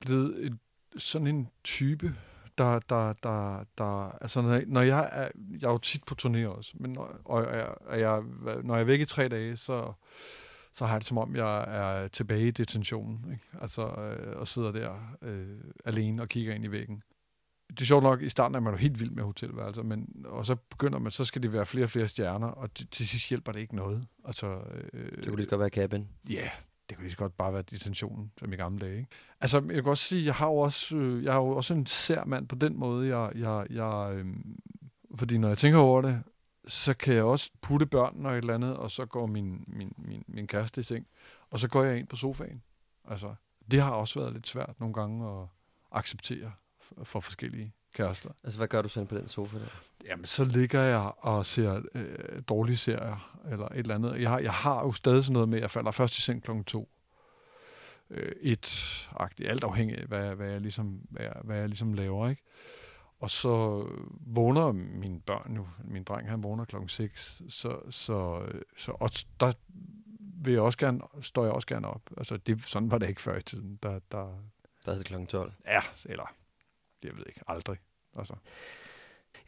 [0.00, 0.58] blevet et,
[0.96, 2.14] sådan en type,
[2.58, 5.28] der, der, der, der altså når jeg, når jeg er,
[5.60, 8.22] jeg er jo tit på turné også, men når, og jeg, og jeg,
[8.64, 9.92] når jeg er væk i tre dage, så,
[10.74, 13.44] så har jeg det som om, jeg er tilbage i detentionen, ikke?
[13.60, 17.02] altså øh, og sidder der øh, alene og kigger ind i væggen
[17.70, 20.46] det er sjovt nok, i starten er man jo helt vild med hotelværelser, men, og
[20.46, 23.28] så begynder man, så skal det være flere og flere stjerner, og til, til sidst
[23.28, 24.06] hjælper det ikke noget.
[24.24, 24.58] Altså,
[24.92, 26.08] øh, det kunne lige godt være cabin.
[26.28, 26.50] Ja, yeah,
[26.88, 28.96] det kunne lige så godt bare være detentionen, som i gamle dage.
[28.98, 29.10] Ikke?
[29.40, 31.86] Altså, jeg kan også sige, jeg har jo også, øh, jeg har jo også en
[31.86, 34.26] sær mand på den måde, jeg, jeg, jeg øh,
[35.14, 36.22] fordi når jeg tænker over det,
[36.66, 39.92] så kan jeg også putte børnene og et eller andet, og så går min, min,
[39.98, 41.06] min, min kæreste i seng,
[41.50, 42.62] og så går jeg ind på sofaen.
[43.04, 43.34] Altså,
[43.70, 45.46] det har også været lidt svært nogle gange at
[45.92, 46.52] acceptere
[47.04, 48.30] for forskellige kærester.
[48.44, 49.66] Altså, hvad gør du sådan på den sofa der?
[50.04, 54.20] Jamen, så ligger jeg og ser øh, dårlige serier, eller et eller andet.
[54.20, 56.42] Jeg har, jeg har jo stadig sådan noget med, at jeg falder først i seng
[56.42, 56.88] klokken to.
[58.10, 61.92] Øh, et agtigt, alt afhængig af, hvad, hvad, jeg ligesom, hvad, jeg, hvad jeg ligesom
[61.92, 62.42] laver, ikke?
[63.20, 63.86] Og så
[64.26, 69.10] vågner mine børn jo, min dreng han vågner klokken 6, så, så, så og
[69.40, 69.52] der
[70.42, 72.02] vil jeg også gerne, står jeg også gerne op.
[72.16, 73.78] Altså, det, sådan var det ikke før i tiden.
[73.82, 74.42] Der, der,
[74.84, 75.52] Der er det klokken 12.
[75.66, 76.34] ja, eller,
[77.04, 77.76] jeg ved ikke, aldrig.
[78.18, 78.34] Altså.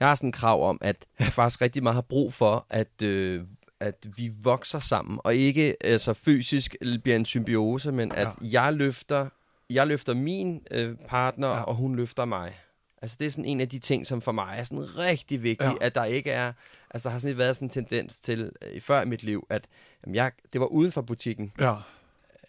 [0.01, 3.03] Jeg har sådan en krav om, at jeg faktisk rigtig meget har brug for, at,
[3.03, 3.45] øh,
[3.81, 8.63] at vi vokser sammen, og ikke altså, fysisk bliver en symbiose, men at Ja.
[8.63, 9.29] jeg løfter
[9.71, 11.63] jeg løfter min øh, partner, Ja.
[11.63, 12.59] og hun løfter mig.
[13.03, 15.71] Altså det er sådan en af de ting, som for mig er sådan rigtig vigtigt,
[15.71, 15.77] ja.
[15.81, 16.53] at der ikke er,
[16.91, 19.47] altså der har sådan lidt været sådan en tendens til, øh, før i mit liv,
[19.51, 19.69] at
[20.07, 21.75] jamen, jeg, det var uden for butikken, Ja,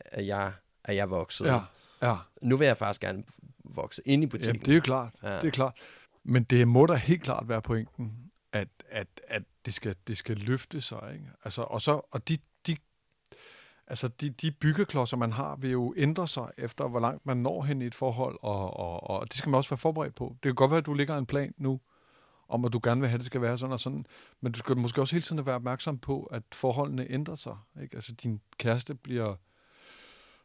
[0.06, 0.52] at jeg,
[0.84, 1.52] at jeg voksede.
[1.54, 1.60] ja,
[2.02, 2.16] ja.
[2.42, 3.24] Nu vil jeg faktisk gerne
[3.76, 4.56] vokse ind i butikken.
[4.56, 5.14] Jamen, det er jo klart.
[5.24, 5.32] Ja.
[5.32, 5.42] Ja.
[5.42, 5.78] Det er klart.
[6.24, 10.38] Men det må da helt klart være pointen, at, at, at det, skal, det skal
[10.38, 11.10] løfte sig.
[11.14, 11.26] Ikke?
[11.44, 12.78] Altså, og, så, og de, de,
[13.88, 17.64] altså de, de byggeklodser, man har, vil jo ændre sig efter, hvor langt man når
[17.64, 20.36] hen i et forhold, og, og, og det skal man også være forberedt på.
[20.44, 21.80] Det kan godt være, at du ligger en plan nu,
[22.50, 24.06] om at du gerne vil have, at det skal være sådan og sådan,
[24.42, 27.58] men du skal måske også hele tiden være opmærksom på, at forholdene ændrer sig.
[27.82, 27.96] Ikke?
[27.96, 29.36] Altså din kæreste bliver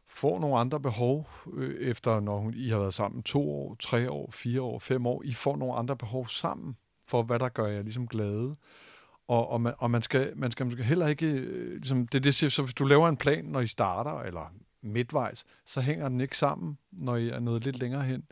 [0.07, 4.11] får nogle andre behov, øh, efter når hun, I har været sammen to år, tre
[4.11, 5.21] år, fire år, fem år.
[5.25, 6.77] I får nogle andre behov sammen,
[7.07, 8.55] for hvad der gør jer ligesom glade.
[9.27, 12.35] Og, og, man, og man, skal, man skal måske heller ikke, øh, ligesom, det det,
[12.35, 16.21] siger, så hvis du laver en plan, når I starter, eller midtvejs, så hænger den
[16.21, 18.23] ikke sammen, når I er nået lidt længere hen.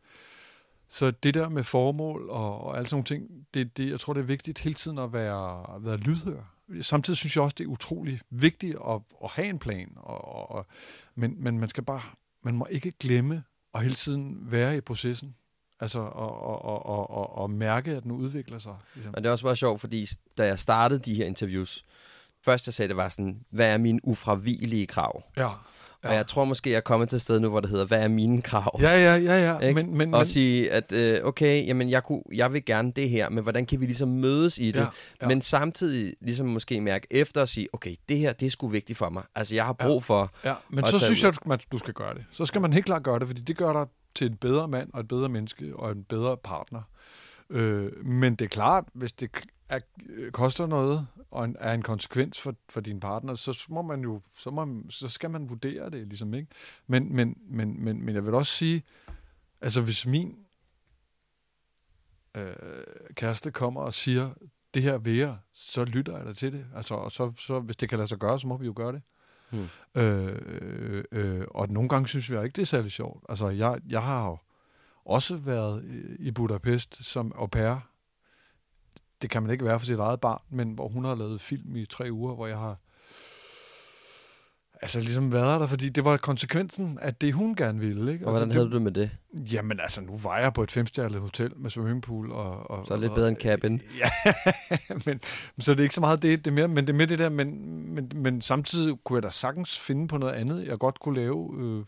[0.90, 4.14] Så det der med formål og, og alle sådan nogle ting, det, det, jeg tror,
[4.14, 6.54] det er vigtigt hele tiden at være, at være lydhør.
[6.82, 10.66] Samtidig synes jeg også, det er utrolig vigtigt at, at have en plan, og, og,
[11.16, 12.02] men, men man skal bare,
[12.44, 13.44] man må ikke glemme
[13.74, 15.36] at hele tiden være i processen.
[15.80, 18.76] Altså, og, og, og, og, og, og mærke, at den udvikler sig.
[18.96, 19.14] Ligesom.
[19.16, 20.08] Og det er også bare sjovt, fordi
[20.38, 21.86] da jeg startede de her interviews,
[22.46, 25.24] først jeg sagde, det var sådan, hvad er mine ufravigelige krav?
[25.38, 25.50] Ja.
[26.04, 26.10] Ja.
[26.10, 28.04] Og jeg tror måske, jeg er kommet til et sted nu, hvor det hedder, hvad
[28.04, 28.80] er mine krav?
[28.82, 29.60] Ja, ja, ja, ja.
[29.68, 29.84] Ikke?
[29.84, 33.30] Men, men, og sige, at øh, okay, jamen jeg, kunne, jeg vil gerne det her,
[33.30, 34.78] men hvordan kan vi ligesom mødes i det?
[34.78, 34.86] Ja,
[35.22, 35.28] ja.
[35.28, 38.98] Men samtidig ligesom måske mærke efter og sige, okay, det her, det er sgu vigtigt
[38.98, 39.24] for mig.
[39.36, 40.00] Altså jeg har brug Ja.
[40.00, 40.32] for...
[40.46, 42.26] ja, men så synes jeg, at man- du skal gøre det.
[42.32, 43.86] Så skal man helt klart gøre det, fordi det gør dig
[44.16, 46.82] til en bedre mand, og et bedre menneske, og en bedre partner.
[47.50, 49.30] Øh, men det er klart, hvis det
[49.76, 53.82] er, øh, koster noget, og en, er en konsekvens for, for din partner, så må
[53.82, 56.48] man jo, så, må, så skal man vurdere det, ligesom, ikke?
[56.88, 58.84] Men, men, men, men, men jeg vil også sige,
[59.62, 60.38] altså hvis min
[62.38, 62.54] øh,
[63.16, 64.30] kæreste kommer og siger,
[64.74, 66.66] det her vil jeg, så lytter jeg da til det.
[66.76, 68.92] Altså, og så, så, hvis det kan lade sig gøre, så må vi jo gøre
[68.92, 69.02] det.
[69.52, 69.68] Hmm.
[69.96, 73.24] Øh, øh, øh, og nogle gange synes jeg ikke, det er særlig sjovt.
[73.30, 74.38] Altså, jeg, jeg har jo
[75.06, 77.76] også været i- i Budapest som au pair.
[79.24, 81.76] Det kan man ikke være for sit eget barn, men hvor hun har lavet film
[81.76, 82.78] i tre uger, hvor jeg har
[84.82, 88.14] altså ligesom været der, fordi det var konsekvensen af det, hun gerne ville.
[88.14, 88.26] Ikke?
[88.26, 89.12] Og hvordan altså, havde du det med det?
[89.52, 92.32] Jamen altså, nu var jeg på et femstjernet hotel med swimmingpool.
[92.32, 93.82] Og, og, Så er det lidt og, bedre end cabin.
[94.02, 94.10] Ja,
[95.06, 95.20] men
[95.60, 97.20] så er det ikke så meget det, det er mere, men det er mere det
[97.20, 101.00] der, men, men, men samtidig kunne jeg da sagtens finde på noget andet, jeg godt
[101.00, 101.56] kunne lave.
[101.60, 101.86] Øh,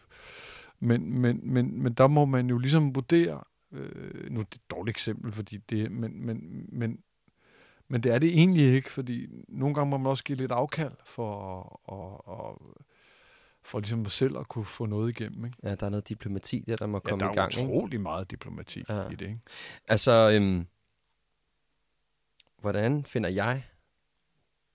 [0.80, 3.42] men, men, men, men der må man jo ligesom vurdere,
[3.74, 6.98] øh, nu er det et dårligt eksempel, fordi det, men, men, men,
[7.88, 10.94] men det er det egentlig ikke, fordi nogle gange må man også give lidt afkald
[11.06, 11.36] for,
[11.90, 12.62] og, og,
[13.64, 15.46] for ligesom selv at kunne få noget igennem.
[15.46, 15.58] Ikke?
[15.64, 17.54] Ja, der er noget diplomati der, der må Ja, komme der i gang.
[17.54, 17.74] er Ikke?
[17.74, 18.84] utrolig meget diplomati.
[18.90, 19.10] Ja.
[19.10, 19.22] i det.
[19.22, 19.40] Ikke?
[19.88, 20.68] Altså, øhm,
[22.62, 23.64] hvordan finder jeg,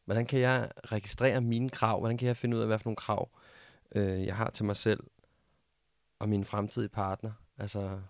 [0.04, 1.98] hvordan kan jeg registrere mine krav?
[1.98, 3.30] Hvordan kan jeg finde ud af, hvad for nogle krav
[3.94, 5.00] øh, jeg har til mig selv
[6.18, 7.32] og min fremtidige partner?
[7.58, 8.00] Altså,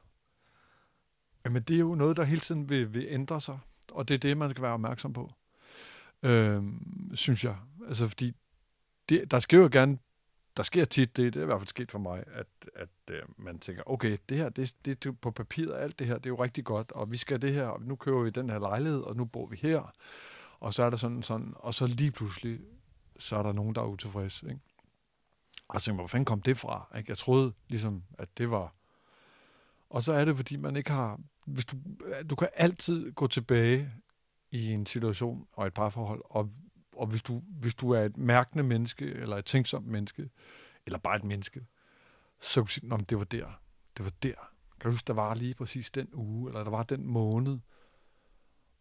[1.45, 3.59] Jamen, det er jo noget, der hele tiden vil, vil ændre sig,
[3.91, 5.32] og det er det, man skal være opmærksom på,
[6.22, 6.62] øh,
[7.14, 7.57] synes jeg.
[7.88, 8.32] Altså, fordi
[9.09, 9.99] det, der sker jo gerne,
[10.57, 13.22] der sker tit det, det er i hvert fald sket for mig, at, at øh,
[13.36, 16.43] man tænker, okay, det her, det, det på papiret, alt det her, det er jo
[16.43, 19.16] rigtig godt, og vi skal det her, og nu køber vi den her lejlighed, og
[19.16, 19.93] nu bor vi her,
[20.61, 22.61] og så er der sådan, sådan, og så lige pludselig,
[23.18, 24.61] så er der nogen, der er utilfredse, ikke?
[25.68, 26.97] Og så tænker man, hvor fanden kom det fra?
[26.99, 27.11] Ikke?
[27.11, 28.74] Jeg troede ligesom, at det var...
[29.91, 31.20] Og så er det, fordi man ikke har...
[31.51, 31.77] Hvis du,
[32.31, 33.93] du kan altid gå tilbage
[34.51, 36.51] i en situation og et parforhold, og,
[36.93, 40.31] og hvis, du, hvis du er et mærkende menneske, eller et tænksomt menneske,
[40.87, 41.67] eller bare et menneske,
[42.41, 43.61] så kan du sige, det var der.
[43.97, 44.35] Det var der.
[44.81, 47.59] Kan du huske, der var lige præcis den uge, eller der var den måned,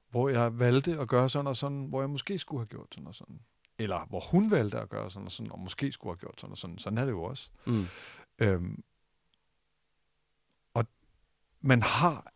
[0.09, 3.07] hvor jeg valgte at gøre sådan og sådan, hvor jeg måske skulle have gjort sådan
[3.07, 3.39] og sådan.
[3.79, 6.51] Eller hvor hun valgte at gøre sådan og sådan, og måske skulle have gjort sådan
[6.51, 6.77] og sådan.
[6.77, 7.49] Sådan er det jo også.
[7.67, 7.85] mm,
[8.39, 8.83] Øhm,
[10.73, 10.85] og
[11.61, 12.31] man har,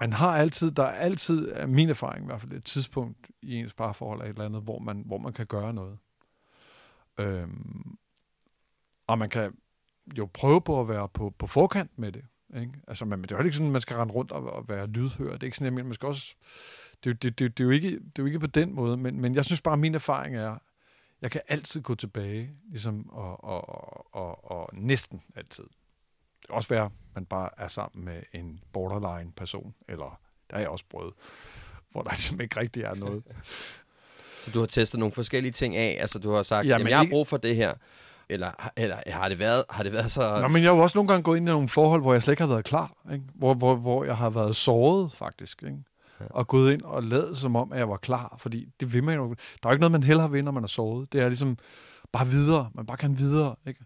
[0.00, 3.54] man har altid, der er altid, er min erfaring i hvert fald, et tidspunkt i
[3.54, 5.98] ens parforhold eller et eller andet, hvor man, hvor man kan gøre noget.
[7.18, 7.98] Øhm,
[9.06, 9.54] og man kan
[10.18, 12.24] jo prøve på at være på, på forkant med det.
[12.56, 12.72] Ikke?
[12.88, 14.86] Altså, man, det er jo ikke sådan, at man skal rende rundt og, og være
[14.86, 15.32] lydhør.
[15.32, 16.34] Det er ikke sådan, jeg mener, man skal også...
[17.04, 19.20] Det, det, det, det, er jo ikke, det er jo ikke på den måde, men,
[19.20, 20.58] men jeg synes bare, at min erfaring er,
[21.20, 25.64] jeg kan altid gå tilbage, ligesom, og, og, og, og, og næsten altid.
[26.48, 30.20] Kan også være, at man bare er sammen med en borderline-person, eller
[30.50, 31.14] der er jeg også prøvet,
[31.92, 33.22] hvor der ligesom ikke rigtig er noget.
[34.44, 35.96] Så du har testet nogle forskellige ting af?
[36.00, 37.74] Altså, du har sagt, Jamen, jamen, jeg har brug for det her.
[38.28, 40.40] Eller, eller har, det været, har det været så...
[40.40, 42.22] Nå, men jeg har jo også nogle gange gået ind i nogle forhold, hvor jeg
[42.22, 42.92] slet ikke har været klar.
[43.12, 43.24] Ikke?
[43.34, 45.62] Hvor, hvor, hvor jeg har været såret, faktisk.
[45.62, 45.78] Ikke?
[46.30, 48.36] Og gået ind og lavet som om, at jeg var klar.
[48.38, 49.28] Fordi det vil man jo...
[49.28, 51.12] Der er jo ikke noget, man hellere vil, når man er såret.
[51.12, 51.58] Det er ligesom
[52.12, 52.70] bare videre.
[52.74, 53.56] Man bare kan videre.
[53.66, 53.80] Ikke?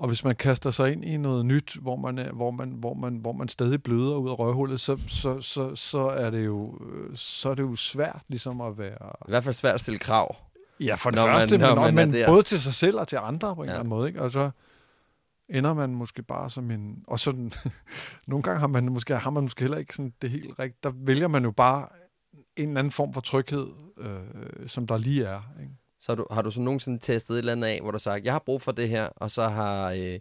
[0.00, 2.94] Og hvis man kaster sig ind i noget nyt, hvor man, er, hvor man, hvor
[2.94, 6.78] man, hvor man stadig bløder ud af røvhullet, så, så, så, så, er det jo,
[6.90, 9.08] øh, så er det jo svært ligesom at være...
[9.28, 10.36] I hvert fald svært at stille krav.
[10.80, 13.08] Ja, for det Når man- første, når men, man men både til sig selv og
[13.08, 13.72] til andre på en Ja.
[13.72, 14.08] eller anden måde.
[14.08, 14.22] Ikke?
[14.22, 14.50] Og så
[15.48, 17.04] ender man måske bare som en...
[17.06, 17.50] Og sådan,
[18.26, 20.84] nogle gange har man måske, har man måske heller ikke sådan det helt rigtigt.
[20.84, 21.86] Der vælger man jo bare
[22.56, 23.66] en eller anden form for tryghed,
[23.98, 25.40] øh, som der lige er.
[25.60, 25.72] Ikke?
[26.00, 28.00] Så har du, har du så nogensinde testet et eller andet af, hvor du har
[28.00, 29.90] sagt, jeg har brug for det her, og så har...
[29.90, 30.18] Øh,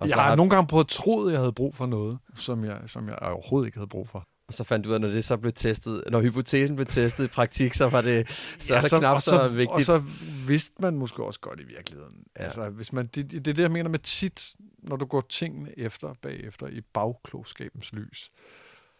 [0.00, 1.86] og, Jeg så har har, nogle gange prøvet at tro, at jeg havde brug for
[1.86, 4.28] noget, som jeg, som jeg overhovedet ikke havde brug for.
[4.48, 7.24] og så fandt du ud af, når det så blev testet, når hypotesen blev testet
[7.24, 9.70] i praktik, så var det, så ja, er det så, knap så, så, vigtigt.
[9.70, 10.02] Og så
[10.46, 12.14] vidste man måske også godt i virkeligheden.
[12.38, 12.44] Ja.
[12.44, 15.78] Altså, hvis man, det, det er det, jeg mener med tit, når du går tingene
[15.78, 18.30] efter bagefter i bagklogskabens lys.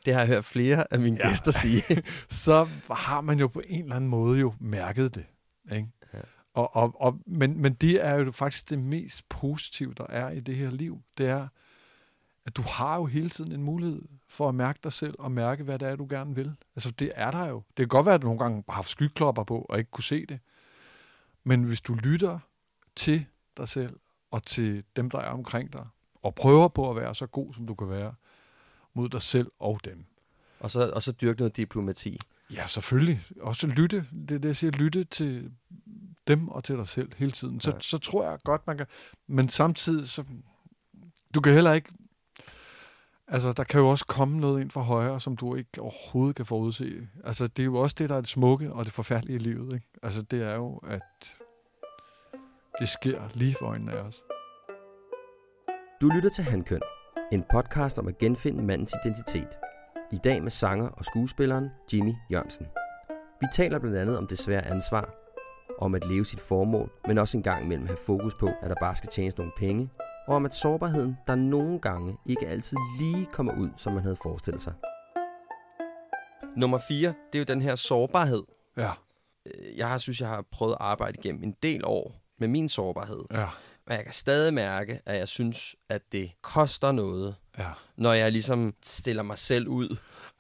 [0.04, 1.16] Det har jeg hørt flere af mine.
[1.20, 1.28] Ja.
[1.28, 1.82] gæster sige.
[2.44, 5.24] så har man jo på en eller anden måde jo mærket det.
[5.72, 5.88] Ikke?
[6.56, 10.40] Og, og, og, men, men det er jo faktisk det mest positive, der er i
[10.40, 11.02] det her liv.
[11.18, 11.48] Det er,
[12.44, 15.64] at du har jo hele tiden en mulighed for at mærke dig selv og mærke,
[15.64, 16.56] hvad det er, du gerne vil.
[16.76, 17.62] Altså, det er der jo.
[17.68, 20.04] Det kan godt være, at du nogle gange har haft skyklopper på og ikke kunne
[20.04, 20.38] se det.
[21.44, 22.38] Men hvis du lytter
[22.96, 23.26] til
[23.56, 23.96] dig selv
[24.30, 25.86] og til dem, der er omkring dig,
[26.22, 28.14] og prøver på at være så god, som du kan være,
[28.94, 30.04] mod dig selv og dem,
[30.60, 32.20] og, så, og så dyrke noget diplomati.
[32.50, 33.22] Ja, selvfølgelig.
[33.40, 34.06] Også lytte.
[34.28, 34.70] Det er det, jeg siger.
[34.70, 35.52] Lytte til
[36.28, 37.60] dem og til dig selv hele tiden.
[37.60, 37.76] Så, Ja.
[37.80, 38.86] så tror jeg godt, man kan...
[39.26, 40.24] Men samtidig, så...
[41.34, 41.92] Du kan heller ikke...
[43.28, 46.46] Altså, der kan jo også komme noget ind fra højre, som du ikke overhovedet kan
[46.46, 47.08] forudse.
[47.24, 49.72] Altså, det er jo også det, der er det smukke og det forfærdelige i livet,
[49.74, 49.86] ikke?
[50.02, 51.34] Altså, det er jo, at
[52.80, 54.22] det sker lige for øjnene af os.
[56.00, 56.80] Du lytter til Handkøn,
[57.32, 59.48] en podcast om at genfinde mandens identitet.
[60.12, 62.66] I dag med sanger og skuespilleren Jimmy Jørgensen.
[63.40, 65.14] Vi taler blandt andet om det svære ansvar,
[65.78, 68.76] om at leve sit formål, men også en gang imellem have fokus på, at der
[68.80, 69.90] bare skal tjenes nogle penge,
[70.28, 74.16] og om at sårbarheden, der nogle gange ikke altid lige kommer ud, som man havde
[74.22, 74.72] forestillet sig.
[76.56, 78.42] Nummer 4, det er jo den her sårbarhed.
[78.76, 78.90] Ja,
[79.46, 82.68] Øh, Jeg har, synes, jeg har prøvet at arbejde igennem en del år med min
[82.68, 83.20] sårbarhed.
[83.30, 83.46] ja,
[83.86, 87.68] Og jeg kan stadig mærke, at jeg synes, at det koster noget, ja.
[87.96, 89.88] når jeg ligesom stiller mig selv ud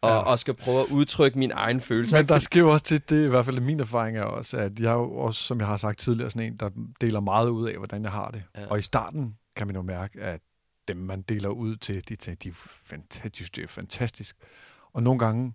[0.02, 0.16] og, Ja.
[0.16, 2.16] og skal prøve at udtrykke mine egne følelser.
[2.16, 4.80] Men der sker jo også til, det i hvert fald min erfaring er også, at
[4.80, 7.68] jeg er jo også, som jeg har sagt tidligere, sådan en, der deler meget ud
[7.68, 8.42] af, hvordan jeg har det.
[8.56, 8.66] Ja.
[8.66, 10.40] Og i starten kan man jo mærke, at
[10.88, 12.52] dem, man deler ud til, de tænker, de er
[12.86, 14.36] fantastisk, det er fantastisk.
[14.92, 15.52] Og nogle gange,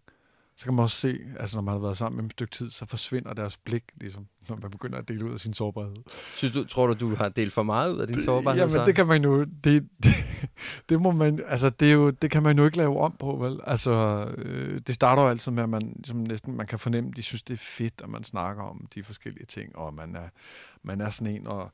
[0.61, 2.51] så kan man også se, altså når man har været sammen med dem et stykke
[2.51, 5.95] tid, så forsvinder deres blik, ligesom, når man begynder at dele ud af sin sårbarhed.
[6.35, 8.59] Synes du, tror du, du har delt for meget ud af din sårbarhed?
[8.59, 8.85] Jamen, så?
[8.85, 10.13] det kan man jo, det, det,
[10.89, 13.35] det må man, altså det, er jo, det kan man jo ikke lave om på,
[13.35, 13.59] vel?
[13.63, 13.91] Altså,
[14.37, 17.43] øh, det starter jo altid med, at man ligesom næsten, man kan fornemme, de synes,
[17.43, 20.29] det er fedt, at man snakker om de forskellige ting, og man er,
[20.83, 21.71] man er sådan en, og,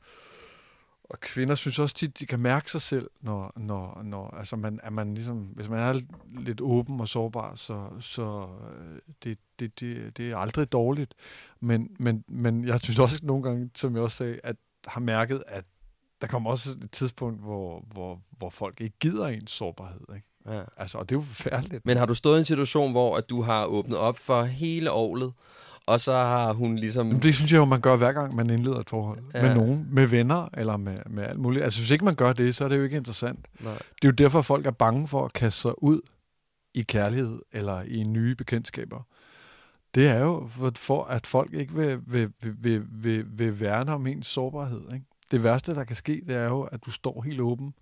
[1.10, 4.80] og kvinder synes også tit, de kan mærke sig selv, når, når, når altså man,
[4.84, 6.01] er man ligesom, hvis man er
[6.39, 11.14] lidt åben og sårbar, så, så øh, det, det, det, det er aldrig dårligt.
[11.60, 14.55] Men, men, men jeg synes også nogle gange, som jeg også sagde, at
[14.88, 15.66] har mærket, at
[16.22, 20.01] der kommer også et tidspunkt, hvor, hvor, hvor folk ikke gider ens sårbarhed.
[20.16, 20.28] Ikke?
[20.47, 20.62] Ja.
[20.78, 21.86] Altså, og det er jo forfærdeligt.
[21.86, 24.91] Men har du stået i en situation, hvor at du har åbnet op for hele
[24.91, 25.34] året,
[25.88, 27.06] og så har hun ligesom...
[27.06, 29.20] Men det synes jeg jo, man gør hver gang, man indleder et forhold.
[29.34, 29.42] Ja.
[29.42, 31.64] Med nogen, med venner eller med, med alt muligt.
[31.64, 33.48] Altså, hvis ikke man gør det, så er det jo ikke interessant.
[33.60, 33.74] Nej.
[33.74, 36.02] Det er jo derfor, folk er bange for at kaste sig ud
[36.74, 39.02] i kærlighed eller i nye bekendtskaber.
[39.96, 44.08] Det er jo for, at folk ikke vil, vil, vil, vil, vil, vil værne om
[44.08, 44.82] ens sårbarhed.
[44.94, 45.06] Ikke?
[45.32, 47.74] Det værste, der kan ske, det er jo, at du står helt åben,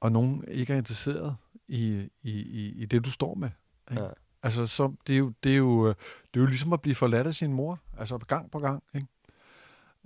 [0.00, 1.36] og nogen ikke er interesseret
[1.68, 3.50] i, i, i, i det, du står med.
[3.90, 4.02] Ikke?
[4.02, 4.08] Ja.
[4.44, 5.94] Altså, så, det, er jo, det, er jo, øh,
[6.34, 8.82] det er jo ligesom at blive forladt af sin mor, altså gang på gang.
[8.94, 9.06] Ikke?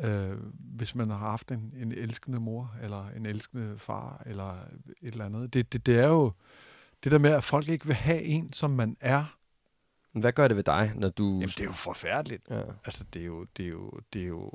[0.01, 4.53] Øh, hvis man har haft en, en elskende mor, eller en elskende far, eller
[5.03, 5.55] et eller andet.
[5.55, 6.33] Det, det, det er jo
[7.05, 9.25] det der med, at folk ikke vil have en, som man er,
[10.13, 11.25] Men Hvad gør det ved dig, når du...
[11.25, 12.43] jamen det er jo forfærdeligt.
[12.51, 12.63] ja.
[12.85, 14.51] Altså, det er jo, det er jo, det er jo,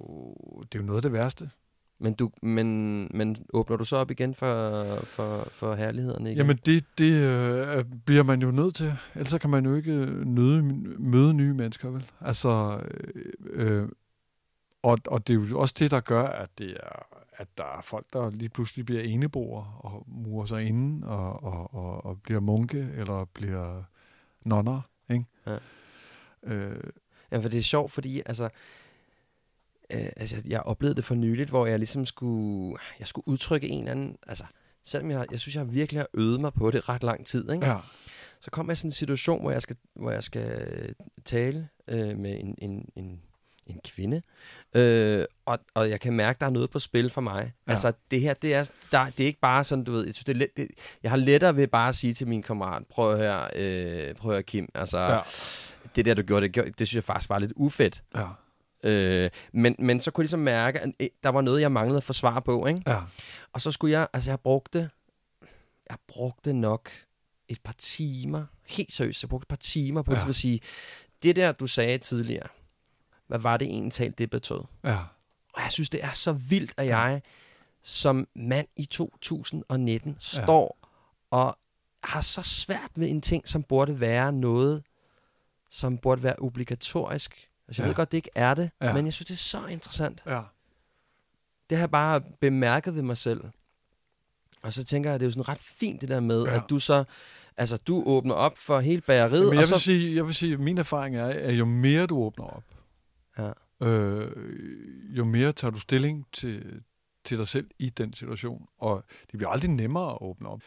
[0.71, 1.49] det er jo noget af det værste.
[2.03, 6.37] Men, du, men, men åbner du så op igen for, for, for herlighederne igen?
[6.37, 8.93] Jamen, det, det øh, bliver man jo nødt til.
[9.15, 10.63] Ellers kan man jo ikke øh, nøde,
[10.99, 12.05] møde nye mennesker, vel?
[12.21, 12.81] Altså,
[13.43, 13.89] øh, øh,
[14.83, 17.05] og, og det er jo også det, der gør, at, det er,
[17.37, 21.73] at der er folk, der lige pludselig bliver eneboere og murer sig inde og, og,
[21.73, 23.83] og, og bliver munke eller bliver
[24.45, 25.25] nonner, ikke?
[25.47, 25.57] Ja.
[26.43, 26.83] Øh,
[27.33, 28.49] Ja, for det er sjovt, fordi altså,
[29.93, 33.79] øh, altså, jeg oplevede det for nyligt, hvor jeg ligesom skulle, jeg skulle udtrykke en
[33.79, 34.43] eller anden, altså,
[34.83, 37.65] selvom jeg, jeg synes, jeg virkelig har øvet mig på det ret lang tid, ikke?
[37.67, 37.77] ja.
[38.39, 40.89] så kommer jeg i sådan en situation, hvor jeg skal, hvor jeg skal øh,
[41.25, 43.21] tale øh, med en, en, en,
[43.67, 44.21] en kvinde,
[44.73, 47.53] øh, og, og jeg kan mærke, der er noget på spil for mig.
[47.67, 47.71] Ja.
[47.71, 50.25] Altså, det her, det er, der, det er ikke bare sådan, du ved, jeg synes,
[50.25, 50.67] det er let, det,
[51.03, 54.31] jeg har lettere ved bare at sige til min kammerat, prøv at høre, øh, prøv
[54.31, 54.99] at høre Kim, altså.
[54.99, 55.19] Ja.
[55.95, 58.03] det der, du gjorde, det, gjorde- det synes jeg faktisk var lidt ufedt.
[58.15, 58.25] Ja.
[58.83, 61.97] Øh, men, men så kunne jeg ligesom mærke, at øh, der var noget, jeg manglede
[61.97, 62.81] at få svar på, ikke?
[62.87, 62.99] Ja.
[63.53, 64.89] Og så skulle jeg, altså jeg brugte,
[65.89, 66.89] jeg brugte nok
[67.47, 70.19] et par timer, helt seriøst, jeg brugte et par timer på Ja.
[70.19, 70.29] ja.
[70.29, 70.59] at sige,
[71.23, 72.47] det der, du sagde tidligere,
[73.27, 74.61] hvad var det egentlig talt, det betød?
[74.83, 74.97] Ja.
[75.53, 77.21] Og jeg synes, det er så vildt, at jeg
[77.83, 80.77] som mand i 2019 står
[81.31, 81.57] og
[82.03, 84.83] har så svært ved en ting, som burde være noget,
[85.69, 87.49] som burde være obligatorisk.
[87.67, 87.89] Altså, jeg Ja.
[87.89, 88.93] ved godt, det ikke er det, Ja.
[88.93, 90.23] men jeg synes, det er så interessant.
[90.25, 90.41] Ja.
[91.69, 93.41] Det har jeg bare bemærket ved mig selv.
[94.61, 96.55] Og så tænker jeg, det er jo sådan ret fint det der med, Ja.
[96.55, 97.03] at du så,
[97.57, 99.75] altså du åbner op for hele bageriet, Men og jeg så...
[99.75, 102.63] vil, sige, jeg vil sige, at min erfaring er, at jo mere du åbner op,
[103.37, 103.51] Ja.
[103.87, 104.31] øh,
[105.17, 106.81] jo mere tager du stilling til,
[107.25, 108.67] til dig selv i den situation.
[108.77, 110.59] Og det bliver aldrig nemmere at åbne op.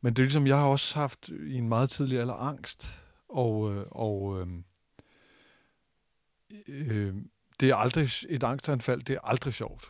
[0.00, 3.00] Men det er ligesom, jeg har også haft i en meget tidlig alder angst.
[3.28, 4.46] Og, øh, og øh,
[6.68, 7.14] øh,
[7.60, 9.84] det er aldrig, et angstanfald, det er aldrig sjovt.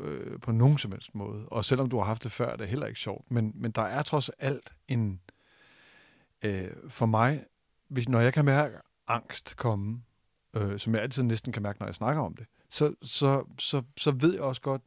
[0.00, 1.48] Øh, på nogen som helst måde.
[1.48, 3.30] Og selvom du har haft det før, er det heller ikke sjovt.
[3.30, 5.20] Men, men der er trods alt en...
[6.42, 7.44] Øh, for mig,
[7.88, 8.76] hvis, når jeg kan mærke
[9.08, 10.02] angst komme,
[10.56, 13.82] øh, som jeg altid næsten kan mærke, når jeg snakker om det, så, så, så,
[13.96, 14.82] så ved jeg også godt,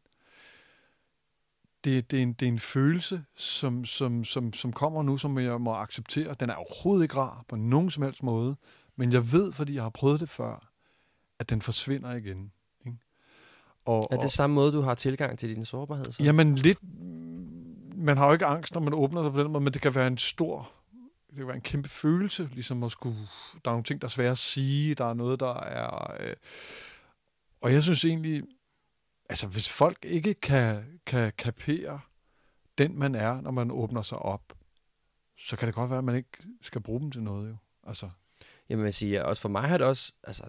[1.84, 5.40] det, det, er en, det er en følelse, som, som, som, som kommer nu, som
[5.40, 6.34] jeg må acceptere.
[6.40, 8.56] Den er overhovedet ikke rar på nogen som helst måde,
[8.96, 10.69] men jeg ved, fordi jeg har prøvet det før,
[11.40, 12.52] at den forsvinder igen.
[12.86, 12.98] Ikke?
[13.86, 16.12] Og, Er det samme måde, du har tilgang til din sårbarhed?
[16.12, 16.24] Så?
[16.24, 16.78] Jamen lidt,
[17.96, 19.96] man har jo ikke angst, når man åbner sig på den måde, men det kan
[19.96, 20.72] være en stor,
[21.30, 23.18] det kan være en kæmpe følelse, ligesom at skulle,
[23.66, 26.36] der er nogle ting, der er svære at sige, der er noget, der er, øh,
[27.62, 28.44] og jeg synes egentlig,
[29.30, 32.00] altså hvis folk ikke kan, kan kapere
[32.78, 34.54] den, man er, når man åbner sig op,
[35.38, 36.30] så kan det godt være, at man ikke
[36.62, 37.56] skal bruge dem til noget, jo.
[37.88, 38.10] Altså,
[38.70, 40.44] Jamen jeg siger, også for mig har det også, altså,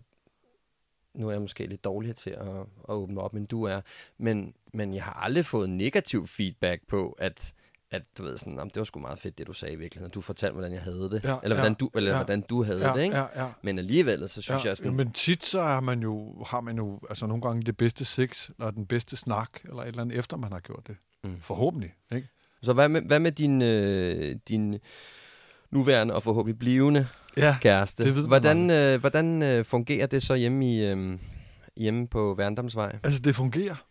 [1.14, 2.46] nu er jeg måske lidt dårlig til at,
[2.88, 3.80] at åbne op, men du er,
[4.18, 7.52] men, men jeg har aldrig fået negativ feedback på, at,
[7.90, 10.12] at du ved sådan, "Nå, det var sgu meget fedt, det du sagde i virkeligheden.
[10.12, 12.16] Du fortalte, hvordan jeg havde det, Ja, eller, ja, hvordan, du, eller ja.
[12.16, 13.16] hvordan du havde ja, det, ikke?
[13.16, 13.48] ja, ja.
[13.62, 17.00] Men alligevel, så synes jeg sådan, Men tit så er man jo, har man jo
[17.08, 20.36] altså nogle gange det bedste sex, eller den bedste snak, eller et eller andet, efter
[20.36, 20.96] man har gjort det.
[21.24, 21.40] Mm.
[21.40, 21.94] Forhåbentlig.
[22.14, 22.28] Ikke?
[22.62, 24.78] så hvad med, hvad med din, øh, din
[25.70, 28.04] nuværende og forhåbentlig blivende Ja, kæreste?
[28.04, 31.18] det ved hvordan øh, hvordan øh, fungerer det så hjemme, i, øh,
[31.76, 32.98] hjemme på Værndomsvej?
[33.02, 33.84] altså det fungerer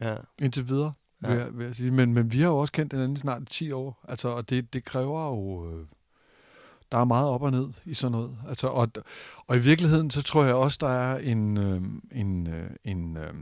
[0.00, 0.14] Ja.
[0.42, 1.28] indtil videre, Ja.
[1.28, 1.90] vil, jeg, vil jeg sige.
[1.90, 4.84] Men, men vi har jo også kendt hinanden snart 10 år, altså, og det, det
[4.84, 5.70] kræver jo...
[5.72, 5.86] Øh,
[6.92, 8.38] der er meget op og ned i sådan noget.
[8.48, 8.88] Altså, og,
[9.46, 13.32] og i virkeligheden, så tror jeg også, der er en, øh, en, øh, en, øh,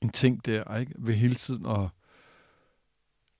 [0.00, 0.92] en ting der, ikke?
[0.98, 1.88] ved hele tiden at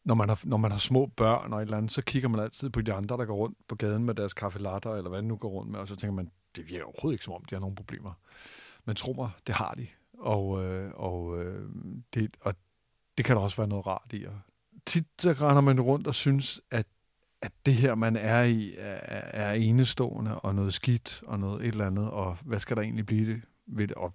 [0.04, 2.40] når man, har, når man har små børn og et eller andet, så kigger man
[2.40, 5.28] altid på de andre, der går rundt på gaden med deres kaffelatter, eller hvad de
[5.28, 7.54] nu går rundt med, og så tænker man, det virker overhovedet ikke som om, de
[7.54, 8.12] har nogle problemer.
[8.84, 9.86] Men tro mig, det har de.
[10.18, 11.68] Og, øh, og, øh,
[12.14, 12.54] det, og
[13.16, 14.24] det kan der også være noget rart i.
[14.24, 14.34] Og
[14.86, 16.86] tit så render man rundt og synes, at,
[17.42, 21.68] at det her, man er i, er, er enestående, og noget skidt, og noget et
[21.68, 23.96] eller andet, og hvad skal der egentlig blive det ved det?
[23.96, 24.14] Og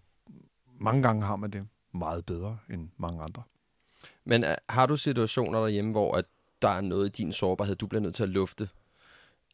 [0.79, 3.43] mange gange har man det meget bedre end mange andre.
[4.27, 6.25] Men øh, har du situationer derhjemme, hvor at
[6.61, 8.69] der er noget i din sårbarhed, du bliver nødt til at lufte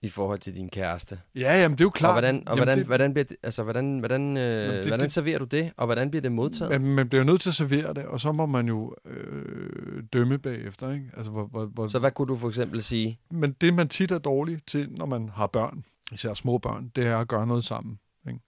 [0.02, 1.20] i forhold til din kæreste?
[1.36, 2.10] Ja, jamen det er jo klart.
[2.10, 4.86] Og hvordan, og Jamen, hvordan, det, hvordan, bliver det, altså, hvordan, hvordan, øh, Jamen, det-
[4.88, 6.82] hvordan det- serverer du det, og hvordan bliver det modtaget?
[6.82, 10.38] Men man bliver nødt til at servere det, og så må man jo øh, dømme
[10.38, 10.92] bagefter.
[10.92, 11.06] Ikke?
[11.18, 13.20] Altså, hvor, hvor, hvor, Så hvad kunne du for eksempel sige?
[13.30, 17.06] Men det, man tit er dårlig til, når man har børn, især små børn, det
[17.08, 18.00] er at gøre noget sammen.
[18.28, 18.40] Ikke?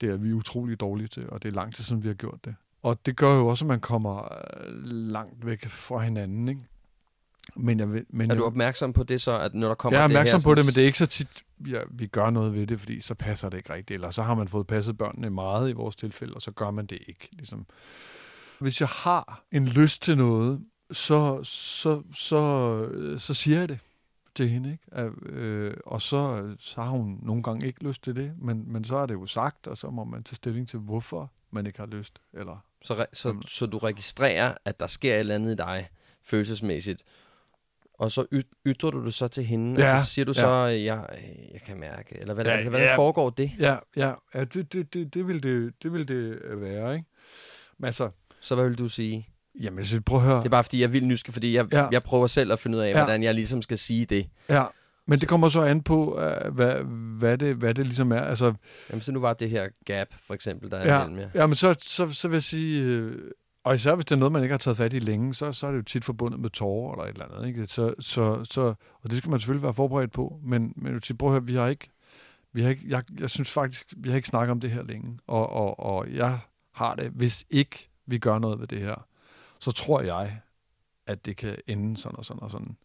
[0.00, 2.38] Det er vi utrolig dårlige til, og det er lang tid siden, vi har gjort
[2.44, 2.54] det.
[2.82, 6.48] Og det gør jo også, at man kommer øh, langt væk fra hinanden.
[6.48, 6.60] Ikke?
[7.56, 10.04] Men jeg, vil- men Er du opmærksom på det så, at når der kommer jeg
[10.04, 10.20] er det her...
[10.20, 11.28] opmærksom på det, men det er ikke så tit,
[11.68, 13.94] ja, vi gør noget ved det, fordi så passer det ikke rigtigt.
[13.94, 16.86] Eller så har man fået passet børnene meget i vores tilfælde, og så gør man
[16.86, 17.28] det ikke.
[17.32, 17.66] Ligesom.
[18.60, 20.60] Hvis jeg har en lyst til noget,
[20.90, 22.36] så, så, så,
[22.92, 23.78] øh, så siger jeg det
[24.34, 24.72] til hende.
[24.72, 24.84] Ikke?
[24.92, 28.84] At, øh, og så, så har hun nogle gange ikke lyst til det, men, men
[28.84, 31.78] så er det jo sagt, og så må man tage stilling til, hvorfor man ikke
[31.78, 32.18] har lyst.
[32.34, 35.88] Eller, Så, re- så, så du registrerer, at der sker et eller andet i dig,
[36.24, 37.02] følelsesmæssigt,
[37.94, 40.40] og så yt- ytrer du det så til hende, Ja, og så siger du ja.
[40.40, 41.06] så, jeg,
[41.52, 42.96] jeg kan mærke, eller hvad, Ja, ja, hvordan ja.
[42.96, 43.50] foregår det?
[43.58, 46.94] ja, ja, ja det, det, det, det, vil det, det vil det øh, være.
[46.94, 47.06] Ikke?
[47.78, 49.28] Men altså, Så hvad vil du sige?
[49.60, 50.38] jamen, så prøv at høre.
[50.38, 51.88] Det er bare fordi, jeg vil nyske, fordi jeg, ja.
[51.92, 52.96] jeg prøver selv at finde ud af, Ja.
[52.96, 54.28] hvordan jeg ligesom skal sige det.
[54.48, 54.64] Ja,
[55.08, 56.74] men det kommer så an på, uh, hvad,
[57.18, 58.20] hvad, det, hvad det ligesom er.
[58.20, 58.54] Altså,
[58.90, 61.30] Jamen, så nu var det her gap, for eksempel, der er ja, imellem jer.
[61.34, 63.30] ja, men så, så, så vil jeg sige, øh,
[63.64, 65.66] og især hvis det er noget, man ikke har taget fat i længe, så, så
[65.66, 67.48] er det jo tit forbundet med tårer eller et eller andet.
[67.48, 67.66] Ikke?
[67.66, 71.28] Så, så, så, og det skal man selvfølgelig være forberedt på, men, men jeg prøv
[71.28, 71.90] at høre, vi har ikke,
[72.52, 75.18] vi har ikke jeg, jeg synes faktisk, vi har ikke snakket om det her længe,
[75.26, 76.38] og, og, og jeg
[76.72, 79.06] har det, hvis ikke vi gør noget ved det her,
[79.58, 80.40] så tror jeg,
[81.06, 82.76] at det kan ende sådan og sådan og sådan.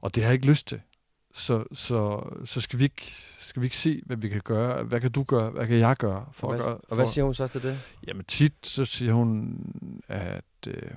[0.00, 0.80] Og det har jeg ikke lyst til.
[1.34, 4.82] Så, så, så skal, vi ikke, skal vi ikke se, hvad vi kan gøre.
[4.82, 5.50] Hvad kan du gøre?
[5.50, 6.26] Hvad kan jeg gøre?
[6.32, 7.80] For Og at hvad, gøre, og for, hvad siger hun så til det?
[8.06, 9.56] Jamen tit, så siger hun,
[10.08, 10.90] at, øh,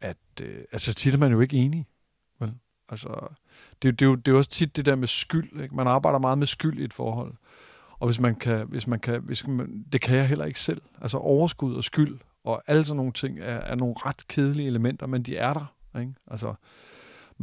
[0.00, 1.86] at øh, altså tit er man jo ikke enig.
[2.40, 2.52] Vel?
[2.88, 3.28] Altså,
[3.82, 5.62] det, det, er jo, det er jo også tit det der med skyld.
[5.62, 5.74] Ikke?
[5.74, 7.34] Man arbejder meget med skyld i et forhold.
[7.98, 10.82] Og hvis man kan, hvis man kan, hvis man, det kan jeg heller ikke selv.
[11.00, 15.06] Altså overskud og skyld og alle sådan nogle ting er, er nogle ret kedelige elementer,
[15.06, 15.74] men de er der.
[16.00, 16.14] Ikke?
[16.30, 16.54] Altså,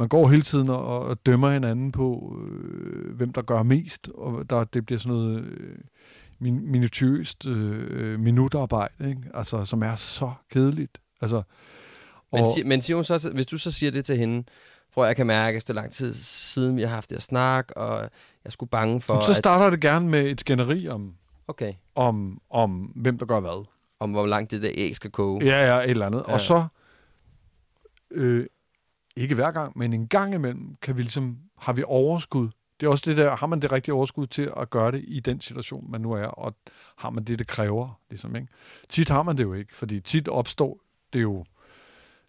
[0.00, 4.50] man går hele tiden og, og dømmer hinanden på, øh, hvem der gør mest, og
[4.50, 5.78] der, det bliver sådan noget øh,
[6.38, 9.22] min, minutiøst øh, minutarbejde, ikke?
[9.34, 10.98] Altså, som er så kedeligt.
[11.20, 11.42] Altså,
[12.32, 14.44] Men, og, sig, men siger hun så, hvis du så siger det til hende,
[14.94, 17.16] prøv at jeg kan mærke, at det er lang tid siden, vi har haft det
[17.16, 18.10] at snak, og
[18.44, 21.14] jeg sgu bange for, så at, starter det gerne med et skænderi om,
[21.48, 23.66] okay, om, om hvem der gør hvad.
[24.00, 25.44] om hvor langt det der æg skal koge.
[25.44, 26.24] Ja, ja, et eller andet.
[26.28, 26.32] Ja.
[26.32, 26.66] Og så,
[28.10, 28.46] øh,
[29.16, 32.48] ikke hver gang, men en gang imellem, kan vi ligesom, har vi overskud.
[32.80, 35.20] Det er også det der, har man det rigtige overskud til at gøre det i
[35.20, 36.54] den situation, man nu er, og
[36.96, 38.48] har man det, det kræver, ligesom, ikke?
[38.88, 40.78] Tit har man det jo ikke, fordi tit opstår
[41.12, 41.44] det jo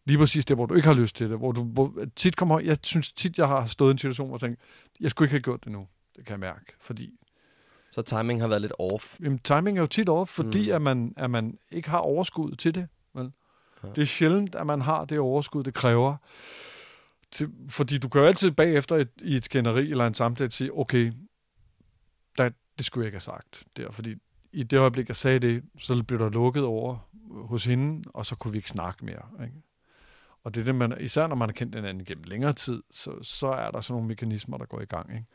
[0.05, 2.59] lige præcis der, hvor du ikke har lyst til det, hvor du, hvor, tit kommer,
[2.59, 4.61] jeg synes tit, jeg har stået i en situation, hvor jeg tænker,
[4.99, 7.13] jeg skulle ikke have gjort det nu, det kan jeg mærke, fordi
[7.91, 9.19] Så timing har været lidt off.
[9.19, 10.75] Jamen, timing er jo tit over, fordi Mm.
[10.75, 12.87] at, man, at man ikke har overskud til det.
[13.13, 13.31] Vel?
[13.83, 13.87] Ja.
[13.89, 16.15] Det er sjældent, at man har det overskud, det kræver.
[17.31, 20.77] Til, fordi du kan jo altid bagefter et, i et skænderi eller en samtale sige,
[20.77, 21.13] okay,
[22.37, 24.15] der, det skulle jeg ikke have sagt der, fordi
[24.53, 26.97] i det øjeblik, jeg sagde det, så blev der lukket over
[27.31, 29.43] hos hende, og så kunne vi ikke snakke mere.
[29.43, 29.55] Ikke?
[30.43, 33.23] Og det er det, man, især når man har kendt hinanden gennem længere tid, så,
[33.23, 35.09] så er der sådan nogle mekanismer, der går i gang.
[35.13, 35.25] Ikke?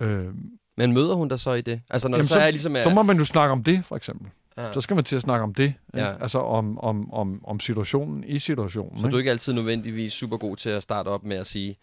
[0.00, 1.80] Øhm, Men møder hun dig så i det?
[1.90, 2.76] Altså når Jamen, det så, så- er ligesom...
[2.82, 4.30] så må man jo snakke om det, for eksempel.
[4.58, 4.72] Ja.
[4.72, 5.64] Så skal man til at snakke om det.
[5.64, 5.78] Ikke?
[5.94, 6.12] Ja.
[6.20, 9.00] Altså om, om, om, om situationen i situationen.
[9.00, 11.76] Så du er ikke altid nødvendigvis super god til at starte op med at sige...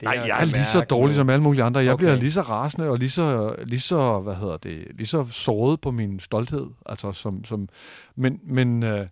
[0.00, 1.80] Det Nej, jeg er lige så dårlig som alle mulige andre.
[1.80, 2.04] Jeg okay.
[2.04, 5.80] bliver lige så rasende og lige så, lige så, hvad hedder det, lige så såret
[5.80, 6.66] på min stolthed.
[6.86, 7.68] Altså som, som,
[8.16, 9.06] men, men, øh,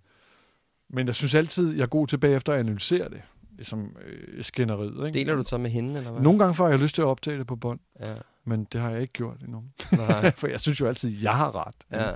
[0.90, 3.20] men jeg synes altid, jeg er god til bagefter at analysere det.
[3.58, 5.06] Ligesom øh, skænderiet.
[5.06, 5.18] Ikke?
[5.18, 6.22] Deler du så med hende, eller hvad?
[6.22, 8.90] Nogle gange får jeg lyst til at optage det på bånd, Ja, men det har
[8.90, 9.62] jeg ikke gjort endnu.
[9.92, 10.30] nej.
[10.36, 11.74] For jeg synes jo altid, jeg har ret.
[12.00, 12.10] ja.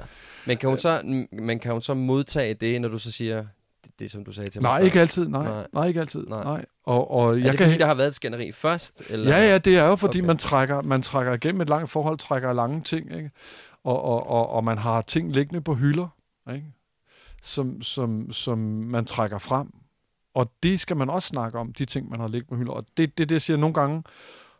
[0.47, 1.01] Men kan, hun så,
[1.33, 3.37] men kan hun så modtage det, når du så siger,
[3.85, 4.85] det, det som du sagde til mig Nej, før?
[4.85, 5.29] ikke altid.
[5.29, 5.67] Nej, Nej.
[5.73, 5.87] nej.
[5.87, 6.27] ikke altid.
[6.27, 6.45] Nej.
[6.45, 6.65] Nej.
[6.85, 9.03] Og, og Er jeg det kan fordi, der har været et skænderi først?
[9.11, 9.37] Eller?
[9.37, 10.27] Ja, ja, det er jo, fordi okay.
[10.27, 13.31] man, trækker, man trækker igennem et langt forhold, trækker lange ting, ikke?
[13.85, 16.09] Og, og, og, og man har ting liggende på hylder,
[16.55, 16.67] ikke?
[17.43, 19.69] Som, som, som man trækker frem.
[20.35, 22.73] Og det skal man også snakke om, de ting, man har liggende på hylder.
[22.73, 24.03] Og det er det, det, jeg siger nogle gange,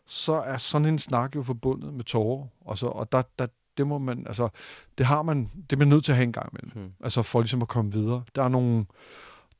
[0.05, 2.47] så er sådan en snak jo forbundet med tårer.
[2.61, 3.47] Og, så, og der, der,
[3.77, 4.49] det må man, altså,
[4.97, 6.83] det har man, det er man nødt til at have en gang imellem.
[6.83, 6.93] Hmm.
[7.03, 8.23] Altså for ligesom at komme videre.
[8.35, 8.85] Der er nogle,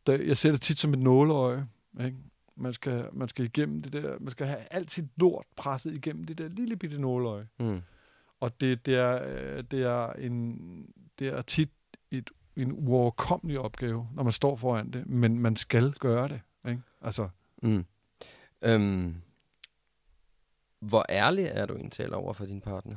[0.07, 1.67] der, jeg ser det tit som et nåleøje,
[2.05, 2.17] ikke?
[2.55, 6.23] Man skal, man skal igennem det der, man skal have alt sit lort presset igennem
[6.23, 7.47] det der lille bitte nåleøje.
[7.59, 7.81] Mm.
[8.39, 10.57] Og det, det, er, øh, det, er en,
[11.19, 11.69] det er tit
[12.11, 16.41] et, en uoverkommelig opgave, når man står foran det, men man skal gøre det.
[16.69, 16.81] Ikke?
[17.01, 17.29] Altså,
[17.61, 17.85] Mm.
[18.61, 19.15] Øhm,
[20.79, 22.95] hvor ærlig er du egentlig over for din partner?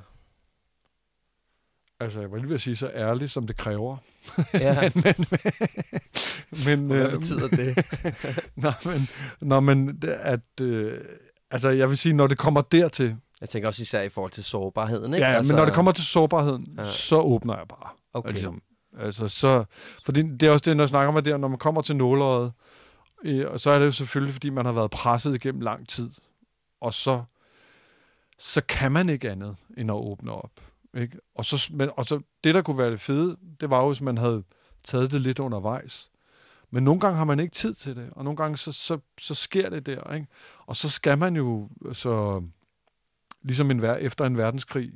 [2.01, 3.97] altså, jeg var lige ved at sige så ærligt, som det kræver.
[4.55, 5.15] Ja, men, men,
[6.67, 7.77] men, hvad øh, betyder det?
[8.65, 9.09] Nå, men,
[9.41, 11.01] nå, men at, øh,
[11.51, 14.45] altså, jeg vil sige, når det kommer dertil, Jeg tænker også især i forhold til
[14.45, 15.27] sårbarheden, ikke?
[15.27, 16.85] ja, altså, men når det kommer til sårbarheden, Ja.
[16.87, 17.91] så åbner jeg bare.
[18.13, 18.31] Okay.
[18.31, 18.63] Ligesom,
[18.97, 19.65] altså, så,
[20.05, 21.97] fordi det er også det, når jeg snakker om det der, når man kommer til
[21.97, 22.53] nåleret,
[23.25, 26.11] Øh, og så er det jo selvfølgelig, fordi man har været presset igennem lang tid.
[26.81, 27.25] Og så,
[28.39, 30.61] så kan man ikke andet end at åbne op.
[30.95, 31.19] Ikke?
[31.35, 34.01] Og, så, men, og så det, der kunne være det fede, det var jo, hvis
[34.01, 34.45] man havde
[34.85, 36.11] taget det lidt undervejs.
[36.71, 39.35] Men nogle gange har man ikke tid til det, og nogle gange så, så, så
[39.35, 40.15] sker det der.
[40.15, 40.27] Ikke?
[40.67, 42.43] Og så skal man jo så,
[43.43, 44.93] ligesom en, efter en verdenskrig,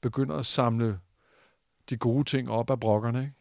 [0.00, 0.98] begynder at samle
[1.90, 3.20] de gode ting op af brokkerne.
[3.20, 3.32] Ikke?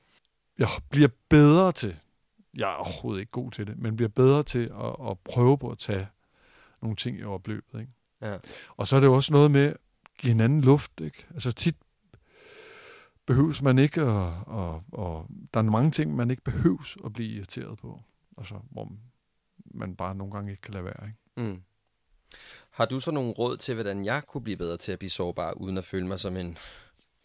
[0.58, 1.96] Jeg bliver bedre til,
[2.58, 5.70] jeg er overhovedet ikke god til det, men bliver bedre til at, at prøve på
[5.70, 6.08] at tage
[6.82, 7.80] nogle ting i opløbet.
[7.80, 7.92] Ikke?
[8.22, 8.38] Ja.
[8.78, 9.78] Og så er det jo også noget med at
[10.18, 10.92] give hinanden luft.
[11.02, 11.26] Ikke?
[11.34, 11.76] Altså tit
[13.26, 17.30] behøves man ikke, og, og, og der er mange ting, man ikke behøves at blive
[17.30, 18.02] irriteret på,
[18.38, 18.92] og så hvor
[19.66, 21.08] man bare nogle gange ikke kan lade være.
[21.08, 21.50] Ikke?
[21.52, 21.62] Mm.
[22.72, 25.52] Har du så nogle råd til, hvordan jeg kunne blive bedre til at blive sårbar,
[25.52, 26.58] uden at føle mig som en,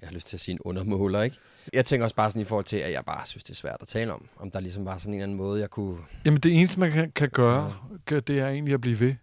[0.00, 1.36] jeg har lyst til at sige en undermåler, ikke?
[1.72, 3.76] Jeg tænker også bare sådan i forhold til, at jeg bare synes, det er svært
[3.80, 4.28] at tale om.
[4.36, 5.98] Om der ligesom var sådan en eller anden måde, jeg kunne...
[6.24, 7.74] Jamen det eneste, man kan, kan gøre,
[8.10, 8.20] ja.
[8.20, 9.14] det er egentlig at blive ved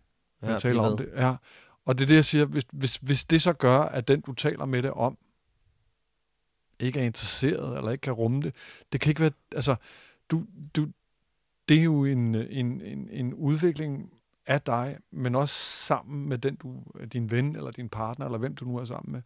[0.42, 1.10] med ja, at tale om det.
[1.16, 1.36] Ja.
[1.86, 4.34] Og det er det, jeg siger, hvis, hvis, hvis det så gør, at den, du
[4.34, 5.18] taler med det om,
[6.80, 8.56] ikke er interesseret, eller ikke kan rumme det,
[8.92, 9.76] det kan ikke være, altså,
[10.32, 10.44] du,
[10.76, 10.88] du,
[11.70, 14.14] det er jo en, en, en, en udvikling
[14.46, 16.84] af dig, men også sammen med den, du,
[17.14, 19.22] din ven, eller din partner, eller hvem du nu er sammen med.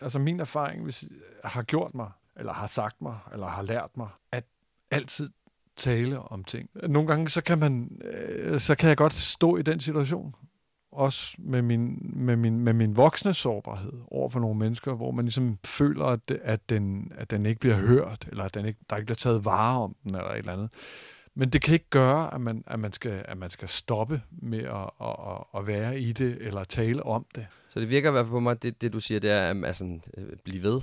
[0.00, 1.04] Altså min erfaring hvis,
[1.44, 4.44] har gjort mig, eller har sagt mig, eller har lært mig, at
[4.90, 5.30] altid
[5.76, 6.70] tale om ting.
[6.88, 10.34] Nogle gange, så kan, man, øh, så kan jeg godt stå i den situation,
[10.92, 15.24] også med min, med min, med min voksne sårbarhed over for nogle mennesker, hvor man
[15.24, 18.96] ligesom føler, at, at, den, at den ikke bliver hørt, eller at den ikke, der
[18.96, 20.70] ikke bliver taget vare om den, eller et eller andet.
[21.38, 24.58] Men det kan ikke gøre, at man, at man, skal, at man skal stoppe med
[24.58, 27.46] at, at, at være i det, eller tale om det.
[27.68, 29.64] Så det virker i hvert fald på mig, det, det du siger, det er at
[29.64, 29.98] altså,
[30.44, 30.80] blive ved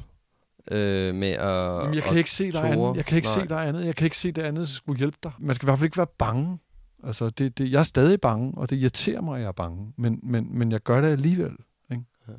[0.71, 2.95] øh, med at Jamen, jeg kan ikke se dig andet.
[2.95, 3.43] Jeg kan ikke Nej.
[3.43, 3.85] se dig andet.
[3.85, 5.31] Jeg kan ikke se det andet, der skulle hjælpe dig.
[5.39, 6.59] Man skal i hvert fald ikke være bange.
[7.03, 9.93] Altså, det, det, jeg er stadig bange, og det irriterer mig, at jeg er bange.
[9.97, 11.55] Men, men, men jeg gør det alligevel.
[11.91, 12.03] Ikke?
[12.27, 12.33] Ja.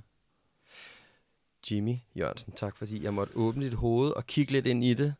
[1.71, 5.15] Jimmy Jørgensen, tak fordi jeg måtte åbne dit hoved og kigge lidt ind i det.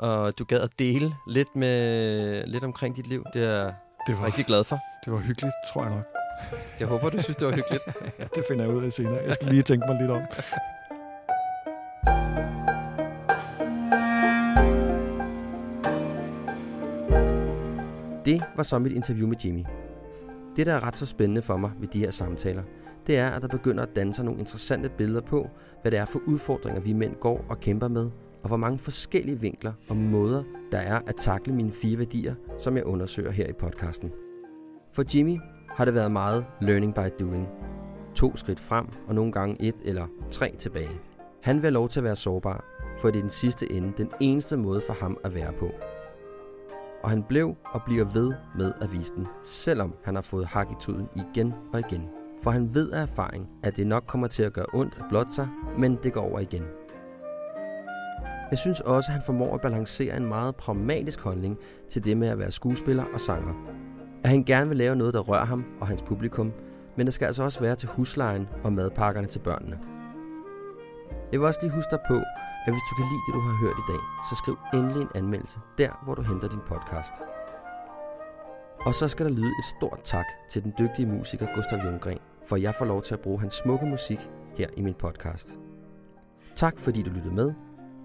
[0.00, 3.24] Og du gad at dele lidt, med, lidt omkring dit liv.
[3.34, 3.72] Det er
[4.06, 4.78] det var, rigtig glad for.
[5.04, 6.04] Det var hyggeligt, tror jeg nok.
[6.80, 7.82] Jeg håber, du synes, det var hyggeligt.
[8.18, 9.20] ja, det finder jeg ud af senere.
[9.26, 10.22] Jeg skal lige tænke mig lidt om.
[18.24, 19.64] Det var så mit interview med Jimmy.
[20.56, 22.62] Det, der er ret så spændende for mig ved de her samtaler,
[23.06, 25.48] det er, at der begynder at danne sig nogle interessante billeder på,
[25.82, 28.10] hvad det er for udfordringer, vi mænd går og kæmper med,
[28.42, 32.76] og hvor mange forskellige vinkler og måder, der er at takle mine fire værdier, som
[32.76, 34.10] jeg undersøger her i podcasten.
[34.92, 35.38] For Jimmy
[35.68, 37.48] har det været meget learning by doing.
[38.14, 41.00] To skridt frem, og nogle gange et eller tre tilbage.
[41.42, 42.64] Han vil have lov til at være sårbar,
[42.98, 45.70] for det er den sidste ende den eneste måde for ham at være på
[47.02, 50.70] og han blev og bliver ved med at vise den, selvom han har fået hak
[50.70, 52.08] i tuden igen og igen.
[52.42, 55.30] For han ved af erfaring, at det nok kommer til at gøre ondt at blot
[55.30, 56.62] sig, men det går over igen.
[58.50, 62.28] Jeg synes også, at han formår at balancere en meget pragmatisk holdning til det med
[62.28, 63.54] at være skuespiller og sanger.
[64.24, 66.52] At han gerne vil lave noget, der rører ham og hans publikum,
[66.96, 69.78] men der skal altså også være til huslejen og madpakkerne til børnene.
[71.32, 72.16] Jeg vil også lige huske dig på,
[72.66, 75.08] at hvis du kan lide det, du har hørt i dag, så skriv endelig en
[75.14, 77.14] anmeldelse der, hvor du henter din podcast.
[78.86, 82.56] Og så skal der lyde et stort tak til den dygtige musiker Gustav Junggren, for
[82.56, 85.58] jeg får lov til at bruge hans smukke musik her i min podcast.
[86.56, 87.52] Tak fordi du lyttede med,